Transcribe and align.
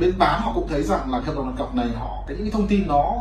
bên 0.00 0.18
bán 0.18 0.42
họ 0.42 0.52
cũng 0.54 0.68
thấy 0.68 0.82
rằng 0.82 1.10
là 1.10 1.20
hợp 1.20 1.32
đồng 1.36 1.46
đặt 1.46 1.54
cọc 1.58 1.74
này 1.74 1.86
họ 1.98 2.24
cái 2.26 2.36
những 2.36 2.46
cái 2.46 2.52
thông 2.52 2.66
tin 2.66 2.86
nó 2.86 3.14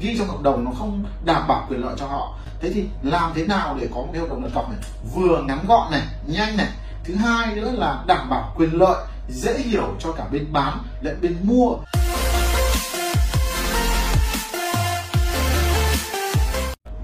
ghi 0.00 0.18
trong 0.18 0.28
hợp 0.28 0.42
đồng 0.42 0.64
nó 0.64 0.70
không 0.78 1.04
đảm 1.24 1.48
bảo 1.48 1.66
quyền 1.68 1.80
lợi 1.80 1.94
cho 1.96 2.06
họ 2.06 2.38
thế 2.60 2.70
thì 2.74 2.84
làm 3.02 3.32
thế 3.34 3.46
nào 3.46 3.76
để 3.80 3.88
có 3.94 4.00
một 4.00 4.08
cái 4.12 4.20
hợp 4.20 4.28
đồng 4.30 4.42
đặt 4.42 4.50
cọc 4.54 4.70
này 4.70 4.78
vừa 5.14 5.42
ngắn 5.42 5.58
gọn 5.68 5.90
này 5.90 6.02
nhanh 6.26 6.56
này 6.56 6.68
thứ 7.04 7.14
hai 7.14 7.54
nữa 7.54 7.70
là 7.72 8.04
đảm 8.06 8.30
bảo 8.30 8.52
quyền 8.56 8.70
lợi 8.70 9.06
dễ 9.28 9.58
hiểu 9.58 9.94
cho 9.98 10.12
cả 10.12 10.24
bên 10.32 10.52
bán 10.52 10.78
lẫn 11.00 11.18
bên 11.22 11.36
mua 11.42 11.76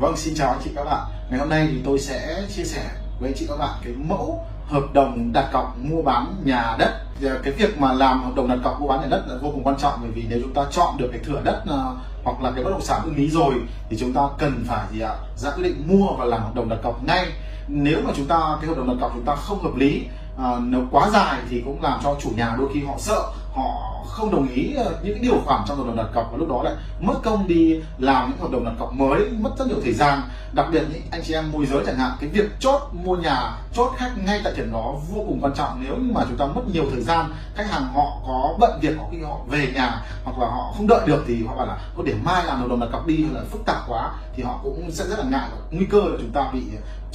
Vâng, 0.00 0.16
xin 0.16 0.34
chào 0.34 0.50
anh 0.50 0.61
chị 0.64 0.70
các 0.74 0.84
bạn. 0.84 1.06
Ngày 1.30 1.38
hôm 1.38 1.48
nay 1.48 1.68
thì 1.70 1.80
tôi 1.84 1.98
sẽ 1.98 2.43
chia 2.56 2.64
sẻ 2.64 2.90
với 3.20 3.29
anh 3.30 3.34
chị 3.36 3.46
các 3.48 3.56
bạn 3.56 3.70
cái 3.84 3.93
mẫu 3.93 4.45
hợp 4.66 4.82
đồng 4.93 5.32
đặt 5.32 5.50
cọc 5.52 5.77
mua 5.79 6.02
bán 6.02 6.43
nhà 6.45 6.77
đất. 6.79 7.05
Ờ, 7.23 7.41
cái 7.43 7.53
việc 7.53 7.79
mà 7.80 7.93
làm 7.93 8.25
hợp 8.25 8.32
đồng 8.37 8.49
đặt 8.49 8.59
cọc 8.64 8.80
mua 8.80 8.89
bán 8.89 9.01
nhà 9.01 9.07
đất 9.11 9.25
là 9.29 9.37
vô 9.43 9.51
cùng 9.51 9.62
quan 9.62 9.77
trọng, 9.79 9.99
bởi 10.03 10.11
vì 10.11 10.25
nếu 10.29 10.39
chúng 10.43 10.55
ta 10.55 10.62
chọn 10.71 10.96
được 10.96 11.09
cái 11.13 11.21
thửa 11.25 11.40
đất 11.45 11.63
ờ, 11.67 11.96
hoặc 12.25 12.43
là 12.43 12.50
cái 12.50 12.64
bất 12.64 12.71
động 12.71 12.82
sản 12.82 13.00
ưng 13.04 13.14
ý 13.14 13.29
rồi, 13.31 13.54
thì 13.90 13.96
chúng 13.96 14.13
ta 14.13 14.21
cần 14.39 14.64
phải, 14.68 14.86
gì 14.93 15.00
ạ? 15.00 15.14
ra 15.37 15.50
quyết 15.50 15.63
định 15.63 15.82
mua 15.87 16.07
và 16.18 16.25
làm 16.25 16.43
hợp 16.43 16.54
đồng 16.54 16.68
đặt 16.68 16.79
cọc 16.82 17.04
ngay. 17.04 17.26
Nếu 17.68 17.99
mà 18.04 18.13
chúng 18.17 18.26
ta, 18.26 18.57
cái 18.61 18.68
hợp 18.68 18.76
đồng 18.76 18.89
đặt 18.89 18.95
cọc 19.00 19.13
chúng 19.14 19.25
ta 19.25 19.35
không 19.35 19.63
hợp 19.63 19.76
lý 19.76 20.03
ờ, 20.37 20.61
nếu 20.63 20.81
quá 20.90 21.11
dài 21.13 21.39
thì 21.50 21.63
cũng 21.64 21.82
làm 21.82 22.00
cho 22.03 22.17
chủ 22.23 22.31
nhà 22.37 22.54
đôi 22.59 22.68
khi 22.75 22.85
họ 22.85 22.95
sợ 22.99 23.23
họ 23.57 23.93
không 24.09 24.31
đồng 24.31 24.49
ý 24.49 24.75
ờ, 24.75 24.95
những 25.03 25.23
điều 25.23 25.41
khoản 25.45 25.63
trong 25.69 25.77
hợp 25.77 25.85
đồng 25.87 25.96
đặt 25.96 26.07
cọc, 26.15 26.29
và 26.33 26.39
lúc 26.39 26.49
đó 26.49 26.63
lại 26.63 26.75
mất 27.01 27.15
công 27.23 27.49
đi 27.49 27.81
làm 27.99 28.31
những 28.31 28.39
hợp 28.39 28.51
đồng 28.51 28.65
đặt 28.65 28.73
cọc 28.79 28.93
mới, 28.93 29.31
mất 29.31 29.51
rất 29.59 29.69
nhiều 29.69 29.77
thời 29.85 29.93
gian. 29.93 30.23
Đặc 30.53 30.67
biệt 30.73 30.82
những 30.93 31.03
anh 31.11 31.23
chị 31.25 31.35
em 31.35 31.53
môi 31.53 31.67
giới 31.67 31.82
chẳng 31.87 31.96
hạn, 31.96 32.12
cái 32.20 32.31
việc 32.31 32.45
chốt 32.61 32.81
mua 32.92 33.17
nhà, 33.17 33.53
chốt 33.73 33.92
khách 33.97 34.11
ngay 34.27 34.41
tại 34.45 34.53
điểm 34.56 34.73
đó 34.73 34.95
vô 35.11 35.25
cùng 35.29 35.39
quan 35.42 35.55
trọng. 35.55 35.84
Nếu 35.84 35.97
như 35.97 36.12
mà 36.12 36.25
chúng 36.29 36.37
ta 36.37 36.47
mất 36.47 36.62
nhiều 36.73 36.84
thời 36.92 37.03
gian, 37.03 37.33
khách 37.55 37.70
hàng 37.70 37.92
họ 37.95 38.20
có 38.27 38.55
bận 38.59 38.79
việc, 38.83 38.98
họ 38.98 39.05
khi 39.12 39.23
họ 39.23 39.39
về 39.48 39.73
nhà, 39.75 40.03
hoặc 40.25 40.39
là 40.39 40.47
họ 40.47 40.73
không 40.77 40.87
đợi 40.87 41.01
được 41.07 41.25
thì 41.27 41.45
họ 41.47 41.57
bảo 41.57 41.67
là, 41.67 41.79
có 41.97 42.03
để 42.07 42.15
mai 42.25 42.45
làm 42.45 42.61
hợp 42.61 42.67
đồng 42.69 42.81
đặt 42.81 42.89
cọc 42.93 43.07
đi 43.07 43.25
là 43.33 43.41
phức 43.51 43.65
tạp 43.67 43.89
quá 43.89 44.11
thì 44.37 44.43
họ 44.43 44.61
cũng 44.63 44.91
sẽ 44.91 45.05
rất 45.05 45.19
là 45.19 45.25
ngại. 45.31 45.48
Nguy 45.70 45.87
cơ 45.87 46.01
là 46.01 46.17
chúng 46.20 46.33
ta 46.33 46.51
bị 46.53 46.63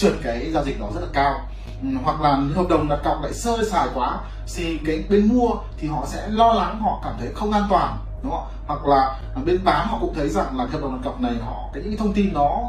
trượt 0.02 0.13
cái 0.23 0.52
giao 0.52 0.63
dịch 0.63 0.80
đó 0.80 0.88
rất 0.94 1.02
là 1.02 1.07
cao. 1.13 1.39
Ừ, 1.81 1.88
hoặc 2.03 2.21
là 2.21 2.39
hợp 2.55 2.66
đồng 2.69 2.89
đặt 2.89 2.99
cọc 3.03 3.21
lại 3.23 3.33
sơ 3.33 3.57
sài 3.71 3.88
quá, 3.94 4.17
thì 4.55 4.80
cái 4.85 5.03
bên 5.09 5.27
mua 5.27 5.49
thì 5.77 5.88
họ 5.88 6.05
sẽ 6.08 6.27
lo 6.27 6.53
lắng, 6.53 6.80
họ 6.81 7.02
cảm 7.03 7.13
thấy 7.19 7.30
không 7.35 7.52
an 7.52 7.63
toàn, 7.69 7.97
đúng 8.23 8.31
không 8.31 8.47
hoặc 8.67 8.85
là 8.85 9.19
bên 9.45 9.63
bán 9.63 9.88
họ 9.88 9.97
cũng 10.02 10.13
thấy 10.13 10.30
rằng 10.30 10.58
là 10.58 10.66
hợp 10.66 10.81
đồng 10.81 10.91
đặt 10.91 11.09
cọc 11.09 11.21
này 11.21 11.33
họ, 11.45 11.69
cái 11.73 11.83
những 11.83 11.97
thông 11.97 12.13
tin 12.13 12.33
nó 12.33 12.59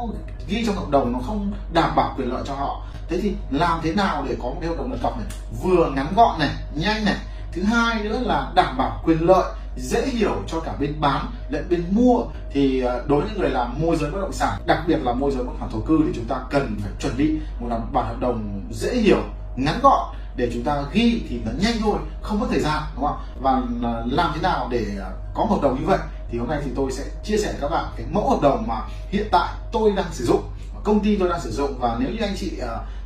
ghi 0.47 0.65
trong 0.65 0.75
hợp 0.75 0.89
đồng 0.89 1.13
nó 1.13 1.19
không 1.27 1.51
đảm 1.73 1.95
bảo 1.95 2.13
quyền 2.17 2.33
lợi 2.33 2.43
cho 2.45 2.55
họ. 2.55 2.81
Thế 3.09 3.19
thì 3.21 3.35
làm 3.51 3.79
thế 3.83 3.93
nào 3.93 4.25
để 4.29 4.35
có 4.41 4.49
một 4.49 4.57
cái 4.61 4.69
hợp 4.69 4.75
đồng 4.77 4.91
đặt 4.91 4.97
cọc 5.03 5.17
này 5.17 5.27
vừa 5.63 5.91
ngắn 5.95 6.07
gọn 6.15 6.39
này, 6.39 6.49
nhanh 6.75 7.05
này? 7.05 7.17
Thứ 7.51 7.63
hai 7.63 8.03
nữa 8.03 8.19
là 8.21 8.51
đảm 8.55 8.77
bảo 8.77 9.01
quyền 9.03 9.27
lợi 9.27 9.53
dễ 9.77 10.05
hiểu 10.05 10.35
cho 10.47 10.59
cả 10.59 10.73
bên 10.79 11.01
bán 11.01 11.25
lẫn 11.49 11.67
bên 11.69 11.83
mua. 11.89 12.23
Thì 12.51 12.81
à, 12.81 12.93
đối 13.07 13.21
với 13.21 13.31
người 13.37 13.49
làm 13.49 13.81
môi 13.81 13.95
giới 13.95 14.11
bất 14.11 14.21
động 14.21 14.33
sản, 14.33 14.59
đặc 14.65 14.83
biệt 14.87 14.97
là 15.03 15.13
môi 15.13 15.31
giới 15.31 15.43
bất 15.43 15.49
động 15.49 15.57
sản 15.59 15.69
thổ 15.71 15.79
cư, 15.79 15.99
thì 16.07 16.11
chúng 16.15 16.25
ta 16.25 16.43
cần 16.49 16.77
phải 16.81 16.91
chuẩn 16.99 17.17
bị 17.17 17.39
một 17.59 17.67
bản 17.91 18.05
hợp 18.05 18.19
đồng 18.19 18.61
dễ 18.71 18.95
hiểu, 18.95 19.21
ngắn 19.55 19.79
gọn 19.83 20.15
để 20.35 20.49
chúng 20.53 20.63
ta 20.63 20.83
ghi 20.93 21.21
thì 21.29 21.39
nó 21.45 21.51
nhanh 21.59 21.75
thôi, 21.81 21.97
không 22.21 22.39
mất 22.39 22.47
thời 22.49 22.59
gian, 22.59 22.83
đúng 22.95 23.05
không 23.05 23.17
và 23.41 23.61
à, 23.83 24.03
làm 24.11 24.31
thế 24.35 24.41
nào 24.41 24.67
để 24.71 24.85
à, 24.99 25.09
có 25.33 25.45
một 25.45 25.55
hợp 25.55 25.61
đồng 25.61 25.79
như 25.79 25.85
vậy? 25.85 25.99
Thì 26.29 26.39
hôm 26.39 26.49
nay 26.49 26.61
thì 26.65 26.71
tôi 26.75 26.91
sẽ 26.91 27.03
chia 27.23 27.37
sẻ 27.37 27.51
với 27.51 27.61
các 27.61 27.69
bạn 27.69 27.85
cái 27.97 28.05
mẫu 28.11 28.29
hợp 28.29 28.41
đồng 28.41 28.67
mà 28.67 28.81
hiện 29.09 29.27
tại 29.31 29.53
tôi 29.71 29.91
đang 29.91 30.05
sử 30.11 30.25
dụng 30.25 30.43
công 30.83 30.99
ty 30.99 31.17
tôi 31.17 31.29
đang 31.29 31.41
sử 31.41 31.51
dụng. 31.51 31.79
Và 31.79 31.97
nếu 31.99 32.09
như 32.09 32.21
anh 32.21 32.35
chị 32.37 32.51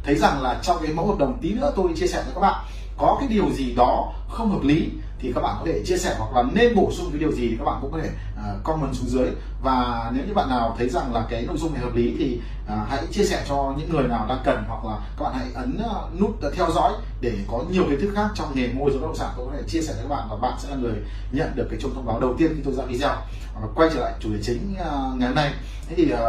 thấy 0.04 0.16
rằng 0.16 0.42
là 0.42 0.59
trong 0.64 0.78
cái 0.81 0.94
mẫu 0.94 1.08
hợp 1.08 1.18
đồng 1.20 1.38
tí 1.42 1.54
nữa 1.54 1.72
tôi 1.76 1.92
chia 1.96 2.08
sẻ 2.08 2.24
với 2.26 2.34
các 2.34 2.42
bạn 2.42 2.66
có 2.98 3.17
cái 3.20 3.28
điều 3.28 3.50
gì 3.52 3.73
đó 3.76 4.14
không 4.30 4.52
hợp 4.52 4.64
lý 4.64 4.90
thì 5.20 5.31
các 5.36 5.42
bạn 5.42 5.56
có 5.59 5.66
thể 5.66 5.81
chia 5.86 5.98
sẻ 5.98 6.16
hoặc 6.20 6.36
là 6.36 6.44
nên 6.53 6.76
bổ 6.76 6.92
sung 6.92 7.09
cái 7.12 7.20
điều 7.20 7.31
gì 7.31 7.50
thì 7.50 7.56
các 7.58 7.66
bạn 7.66 7.78
cũng 7.81 7.92
có 7.92 8.00
thể 8.02 8.09
uh, 8.36 8.64
comment 8.64 8.94
xuống 8.94 9.09
dưới. 9.09 9.28
Và 9.64 10.09
nếu 10.14 10.26
như 10.26 10.34
bạn 10.34 10.50
nào 10.50 10.76
thấy 10.78 10.90
rằng 10.90 11.14
là 11.14 11.25
cái 11.30 11.42
nội 11.42 11.58
dung 11.58 11.73
này 11.73 11.81
hợp 11.84 11.95
lý 11.95 12.16
thì 12.20 12.42
uh, 12.64 12.90
hãy 12.90 13.08
chia 13.12 13.23
sẻ 13.23 13.45
cho 13.50 13.73
những 13.78 13.90
người 13.90 14.08
nào 14.08 14.25
đang 14.30 14.41
cần 14.44 14.63
hoặc 14.68 14.85
là 14.85 14.97
các 15.18 15.24
bạn 15.24 15.34
hãy 15.35 15.47
ấn 15.53 15.80
uh, 15.85 16.22
nút 16.22 16.47
uh, 16.47 16.53
theo 16.56 16.72
dõi 16.72 16.94
để 17.22 17.34
có 17.47 17.63
nhiều 17.72 17.84
kiến 17.90 18.02
thức 18.02 18.12
khác 18.16 18.30
trong 18.35 18.56
nghề 18.56 18.68
môi 18.74 18.91
giới 18.91 19.00
bất 19.00 19.08
động 19.08 19.16
sản. 19.16 19.29
Tôi 19.38 19.46
có 19.46 19.58
thể 19.58 19.64
chia 19.68 19.81
sẻ 19.81 19.94
với 19.94 20.03
các 20.03 20.16
bạn 20.16 20.28
và 20.29 20.35
bạn 20.35 20.53
sẽ 20.59 20.69
là 20.69 20.75
người 20.75 20.96
nhận 21.31 21.56
được 21.56 21.68
cái 21.69 21.79
chuông 21.79 21.96
thông 21.96 22.06
báo 22.06 22.19
đầu 22.19 22.35
tiên 22.38 22.52
khi 22.56 22.62
tôi 22.66 22.74
ra 22.74 22.84
video. 22.84 23.16
Uh, 23.64 23.75
quay 23.75 23.90
trở 23.94 24.00
lại 24.00 24.14
chủ 24.19 24.29
đề 24.34 24.40
chính 24.44 24.74
uh, 24.74 25.18
ngày 25.18 25.28
hôm 25.28 25.35
nay. 25.35 25.53
Thế 25.90 25.96
thì 25.96 26.14
uh, 26.14 26.19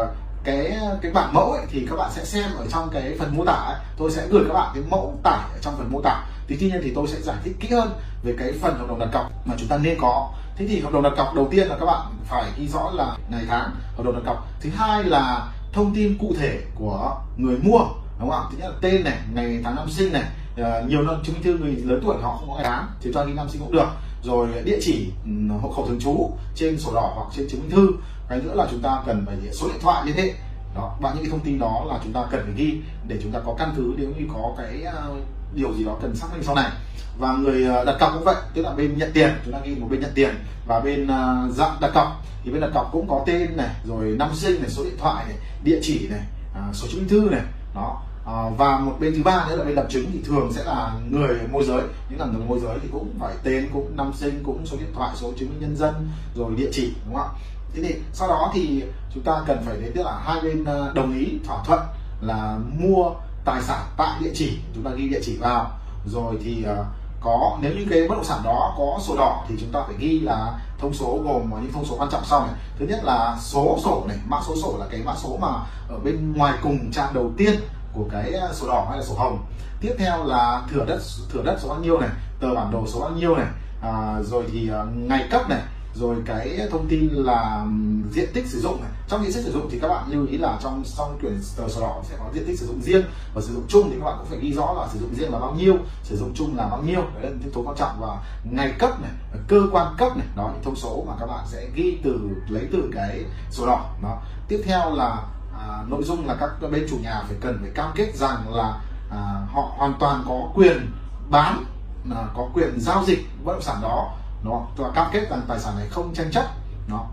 cái 0.44 0.78
cái 1.02 1.12
bản 1.12 1.34
mẫu 1.34 1.52
ấy, 1.52 1.66
thì 1.70 1.86
các 1.90 1.96
bạn 1.96 2.10
sẽ 2.14 2.24
xem 2.24 2.50
ở 2.58 2.66
trong 2.70 2.90
cái 2.92 3.16
phần 3.18 3.36
mô 3.36 3.44
tả 3.44 3.52
ấy. 3.52 3.76
tôi 3.96 4.10
sẽ 4.10 4.26
gửi 4.30 4.44
các 4.48 4.54
bạn 4.54 4.70
cái 4.74 4.82
mẫu 4.90 5.18
tải 5.22 5.48
ở 5.52 5.58
trong 5.60 5.74
phần 5.76 5.92
mô 5.92 6.00
tả 6.00 6.24
thì 6.48 6.56
tuy 6.60 6.70
nhiên 6.70 6.80
thì 6.82 6.92
tôi 6.94 7.08
sẽ 7.08 7.20
giải 7.20 7.36
thích 7.44 7.56
kỹ 7.60 7.68
hơn 7.68 7.90
về 8.22 8.34
cái 8.38 8.52
phần 8.60 8.78
hợp 8.78 8.88
đồng 8.88 8.98
đặt 8.98 9.08
cọc 9.12 9.46
mà 9.46 9.54
chúng 9.58 9.68
ta 9.68 9.78
nên 9.78 9.98
có. 10.00 10.32
Thế 10.56 10.66
thì 10.66 10.80
hợp 10.80 10.92
đồng 10.92 11.02
đặt 11.02 11.12
cọc 11.16 11.34
đầu 11.34 11.48
tiên 11.50 11.68
là 11.68 11.76
các 11.80 11.86
bạn 11.86 12.00
phải 12.24 12.52
ghi 12.58 12.68
rõ 12.68 12.90
là 12.94 13.16
ngày 13.30 13.44
tháng, 13.48 13.70
hợp 13.96 14.04
đồng 14.04 14.14
đặt 14.14 14.22
cọc. 14.26 14.48
Thứ 14.60 14.70
hai 14.70 15.04
là 15.04 15.52
thông 15.72 15.94
tin 15.94 16.18
cụ 16.18 16.34
thể 16.38 16.60
của 16.74 17.16
người 17.36 17.56
mua, 17.62 17.80
đúng 18.20 18.30
không 18.30 18.46
thứ 18.52 18.58
nhất 18.58 18.68
là 18.68 18.76
tên 18.80 19.04
này, 19.04 19.18
ngày 19.34 19.60
tháng 19.64 19.76
năm 19.76 19.90
sinh 19.90 20.12
này 20.12 20.24
ờ, 20.56 20.82
nhiều 20.88 21.02
năm 21.02 21.16
chứng 21.24 21.34
minh 21.34 21.42
thư 21.42 21.58
người 21.58 21.76
lớn 21.76 22.00
tuổi 22.04 22.16
họ 22.22 22.36
không 22.36 22.48
có 22.48 22.54
ngày 22.54 22.64
tháng 22.64 22.88
thì 23.00 23.10
cho 23.14 23.24
ghi 23.24 23.32
năm 23.32 23.48
sinh 23.48 23.60
cũng 23.60 23.72
được. 23.72 23.88
Rồi 24.22 24.48
địa 24.64 24.78
chỉ 24.80 25.10
ừ, 25.24 25.30
hộ 25.60 25.72
khẩu 25.72 25.86
thường 25.86 26.00
trú 26.00 26.30
trên 26.54 26.78
sổ 26.78 26.94
đỏ 26.94 27.12
hoặc 27.14 27.26
trên 27.36 27.48
chứng 27.50 27.60
minh 27.60 27.70
thư. 27.70 27.88
Cái 28.28 28.38
nữa 28.38 28.54
là 28.54 28.66
chúng 28.70 28.80
ta 28.80 29.02
cần 29.06 29.26
phải 29.26 29.36
số 29.52 29.68
điện 29.68 29.78
thoại 29.80 30.06
liên 30.06 30.16
hệ 30.16 30.34
đó 30.74 30.96
và 31.00 31.12
những 31.14 31.22
cái 31.22 31.30
thông 31.30 31.40
tin 31.40 31.58
đó 31.58 31.84
là 31.88 32.00
chúng 32.04 32.12
ta 32.12 32.26
cần 32.30 32.40
phải 32.44 32.54
ghi 32.56 32.80
để 33.08 33.18
chúng 33.22 33.32
ta 33.32 33.40
có 33.46 33.54
căn 33.58 33.72
cứ 33.76 33.94
nếu 33.96 34.08
như 34.18 34.26
có 34.32 34.54
cái 34.58 34.84
uh, 35.10 35.18
điều 35.54 35.74
gì 35.74 35.84
đó 35.84 35.96
cần 36.02 36.16
xác 36.16 36.26
minh 36.32 36.42
sau 36.42 36.54
này. 36.54 36.70
Và 37.18 37.32
người 37.32 37.66
à, 37.66 37.84
đặt 37.84 37.96
cọc 38.00 38.10
cũng 38.14 38.24
vậy 38.24 38.36
tức 38.54 38.62
là 38.62 38.72
bên 38.72 38.98
nhận 38.98 39.10
tiền 39.14 39.30
chúng 39.44 39.54
ta 39.54 39.60
ghi 39.64 39.74
một 39.74 39.86
bên 39.90 40.00
nhận 40.00 40.12
tiền. 40.14 40.34
Và 40.66 40.80
bên 40.80 41.04
uh, 41.04 41.54
dạng 41.54 41.76
đặt 41.80 41.90
cọc 41.94 42.24
thì 42.44 42.50
bên 42.50 42.60
đặt 42.60 42.70
cọc 42.74 42.88
cũng 42.92 43.08
có 43.08 43.24
tên 43.26 43.56
này 43.56 43.70
rồi 43.84 44.04
năm 44.18 44.30
sinh 44.34 44.62
này 44.62 44.70
số 44.70 44.84
điện 44.84 44.96
thoại 44.98 45.24
này 45.28 45.36
địa 45.64 45.78
chỉ 45.82 46.08
này 46.08 46.20
uh, 46.50 46.76
số 46.76 46.86
chứng 46.90 47.00
minh 47.00 47.08
thư 47.08 47.28
này. 47.30 47.42
Đó 47.74 48.02
uh, 48.22 48.58
và 48.58 48.78
một 48.78 48.96
bên 49.00 49.14
thứ 49.16 49.22
ba 49.22 49.46
nữa 49.48 49.56
là 49.56 49.64
bên 49.64 49.74
lập 49.74 49.86
chứng 49.90 50.06
thì 50.12 50.22
thường 50.26 50.52
sẽ 50.52 50.64
là 50.64 50.92
người 51.10 51.38
môi 51.52 51.64
giới. 51.64 51.82
Những 52.10 52.20
làm 52.20 52.32
người 52.32 52.46
môi 52.46 52.60
giới 52.60 52.78
thì 52.82 52.88
cũng 52.92 53.14
phải 53.20 53.34
tên 53.42 53.68
cũng 53.72 53.96
năm 53.96 54.12
sinh 54.14 54.42
cũng 54.44 54.66
số 54.66 54.76
điện 54.76 54.92
thoại 54.94 55.10
số 55.16 55.32
chứng 55.38 55.48
minh 55.48 55.60
nhân 55.60 55.76
dân 55.76 56.08
rồi 56.34 56.54
địa 56.56 56.68
chỉ 56.72 56.92
đúng 57.06 57.14
không 57.14 57.28
ạ? 57.36 57.38
Thế 57.82 57.88
thì 57.88 58.00
sau 58.12 58.28
đó 58.28 58.50
thì 58.54 58.84
chúng 59.14 59.22
ta 59.22 59.32
cần 59.46 59.62
phải 59.66 59.76
đến 59.76 59.92
tức 59.94 60.02
là 60.02 60.18
hai 60.24 60.40
bên 60.42 60.64
ờ, 60.64 60.92
đồng 60.94 61.18
ý 61.18 61.38
thỏa 61.46 61.64
thuận 61.64 61.80
là 62.20 62.58
mua 62.78 63.10
tài 63.44 63.62
sản 63.62 63.80
tại 63.96 64.20
địa 64.20 64.30
chỉ. 64.34 64.58
Chúng 64.74 64.84
ta 64.84 64.90
ghi 64.90 65.08
địa 65.08 65.20
chỉ 65.22 65.36
vào. 65.36 65.70
Rồi 66.06 66.34
thì 66.44 66.62
ờ, 66.62 66.84
có 67.20 67.58
nếu 67.60 67.72
như 67.72 67.86
cái 67.90 68.08
bất 68.08 68.14
động 68.14 68.24
sản 68.24 68.40
đó 68.44 68.74
có 68.78 68.98
sổ 69.02 69.16
đỏ 69.16 69.44
thì 69.48 69.54
chúng 69.60 69.72
ta 69.72 69.80
phải 69.86 69.94
ghi 69.98 70.20
là 70.20 70.60
thông 70.78 70.94
số 70.94 71.20
gồm 71.24 71.50
những 71.62 71.72
thông 71.72 71.84
số 71.84 71.96
quan 71.98 72.10
trọng 72.10 72.24
sau 72.24 72.40
này. 72.40 72.54
Thứ 72.78 72.86
nhất 72.86 73.04
là 73.04 73.36
số 73.40 73.78
sổ 73.84 74.04
này 74.08 74.16
mã 74.26 74.40
số 74.46 74.54
sổ 74.62 74.76
là 74.78 74.86
cái 74.90 75.02
mã 75.04 75.14
số 75.16 75.36
mà 75.40 75.48
ở 75.88 75.98
bên 76.04 76.32
ngoài 76.32 76.54
cùng 76.62 76.90
trang 76.92 77.14
đầu 77.14 77.32
tiên 77.36 77.54
của 77.92 78.04
cái 78.12 78.32
ờ, 78.32 78.52
sổ 78.54 78.66
đỏ 78.66 78.86
hay 78.88 78.98
là 78.98 79.04
sổ 79.04 79.14
hồng. 79.14 79.38
Tiếp 79.80 79.94
theo 79.98 80.24
là 80.24 80.62
thửa 80.70 80.84
đất 80.84 81.00
thửa 81.32 81.42
đất 81.42 81.58
số 81.60 81.68
bao 81.68 81.78
nhiêu 81.78 82.00
này 82.00 82.10
tờ 82.40 82.54
bản 82.54 82.70
đồ 82.70 82.86
số 82.86 83.00
bao 83.00 83.10
nhiêu 83.10 83.36
này. 83.36 83.46
À, 83.82 84.16
rồi 84.22 84.44
thì 84.52 84.70
ngày 84.94 85.28
cấp 85.30 85.48
này 85.48 85.60
rồi 85.94 86.16
cái 86.26 86.68
thông 86.70 86.88
tin 86.88 87.08
là 87.08 87.66
diện 88.12 88.28
tích 88.34 88.46
sử 88.46 88.60
dụng 88.60 88.80
này. 88.82 88.90
Trong 89.08 89.22
diện 89.22 89.32
tích 89.32 89.44
sử 89.44 89.52
dụng 89.52 89.68
thì 89.70 89.78
các 89.78 89.88
bạn 89.88 90.04
lưu 90.08 90.26
ý 90.26 90.38
là 90.38 90.58
trong 90.62 90.82
trong 90.96 91.18
quyển 91.20 91.40
tờ 91.56 91.68
sổ 91.68 91.80
đỏ 91.80 92.02
sẽ 92.08 92.16
có 92.18 92.24
diện 92.34 92.44
tích 92.46 92.58
sử 92.58 92.66
dụng 92.66 92.82
riêng 92.82 93.04
và 93.34 93.40
sử 93.40 93.54
dụng 93.54 93.64
chung 93.68 93.90
thì 93.90 93.96
các 93.98 94.04
bạn 94.04 94.14
cũng 94.18 94.26
phải 94.26 94.38
ghi 94.38 94.52
rõ 94.52 94.72
là 94.72 94.88
sử 94.92 94.98
dụng 94.98 95.14
riêng 95.14 95.32
là 95.32 95.38
bao 95.38 95.54
nhiêu 95.54 95.76
sử 96.02 96.16
dụng 96.16 96.32
chung 96.34 96.56
là 96.56 96.68
bao 96.68 96.82
nhiêu. 96.82 97.00
Đấy 97.00 97.22
là 97.22 97.30
những 97.30 97.40
thông 97.42 97.52
số 97.54 97.62
quan 97.70 97.76
trọng 97.76 98.00
và 98.00 98.22
ngày 98.44 98.72
cấp 98.78 99.00
này 99.00 99.10
cơ 99.48 99.62
quan 99.72 99.94
cấp 99.98 100.16
này 100.16 100.26
đó 100.36 100.50
những 100.52 100.62
thông 100.64 100.76
số 100.76 101.04
mà 101.08 101.14
các 101.20 101.26
bạn 101.26 101.44
sẽ 101.48 101.68
ghi 101.74 101.98
từ 102.04 102.20
lấy 102.48 102.68
từ 102.72 102.90
cái 102.94 103.24
sổ 103.50 103.66
đỏ. 103.66 103.94
Đó. 104.02 104.22
Tiếp 104.48 104.62
theo 104.64 104.94
là 104.94 105.22
à, 105.58 105.84
nội 105.88 106.02
dung 106.02 106.26
là 106.26 106.36
các 106.40 106.70
bên 106.70 106.86
chủ 106.90 106.96
nhà 107.02 107.22
phải 107.26 107.36
cần 107.40 107.58
phải 107.60 107.70
cam 107.74 107.90
kết 107.94 108.16
rằng 108.16 108.54
là 108.54 108.80
à, 109.10 109.46
họ 109.52 109.72
hoàn 109.76 109.94
toàn 110.00 110.24
có 110.28 110.50
quyền 110.54 110.90
bán 111.30 111.64
à, 112.10 112.26
có 112.36 112.48
quyền 112.54 112.80
giao 112.80 113.04
dịch 113.06 113.18
bất 113.44 113.52
động 113.52 113.62
sản 113.62 113.76
đó 113.82 114.14
nó 114.42 114.66
và 114.76 114.90
cam 114.94 115.06
kết 115.12 115.30
rằng 115.30 115.42
tài 115.48 115.60
sản 115.60 115.76
này 115.76 115.86
không 115.90 116.14
tranh 116.14 116.30
chấp. 116.30 116.44
Nó 116.88 117.06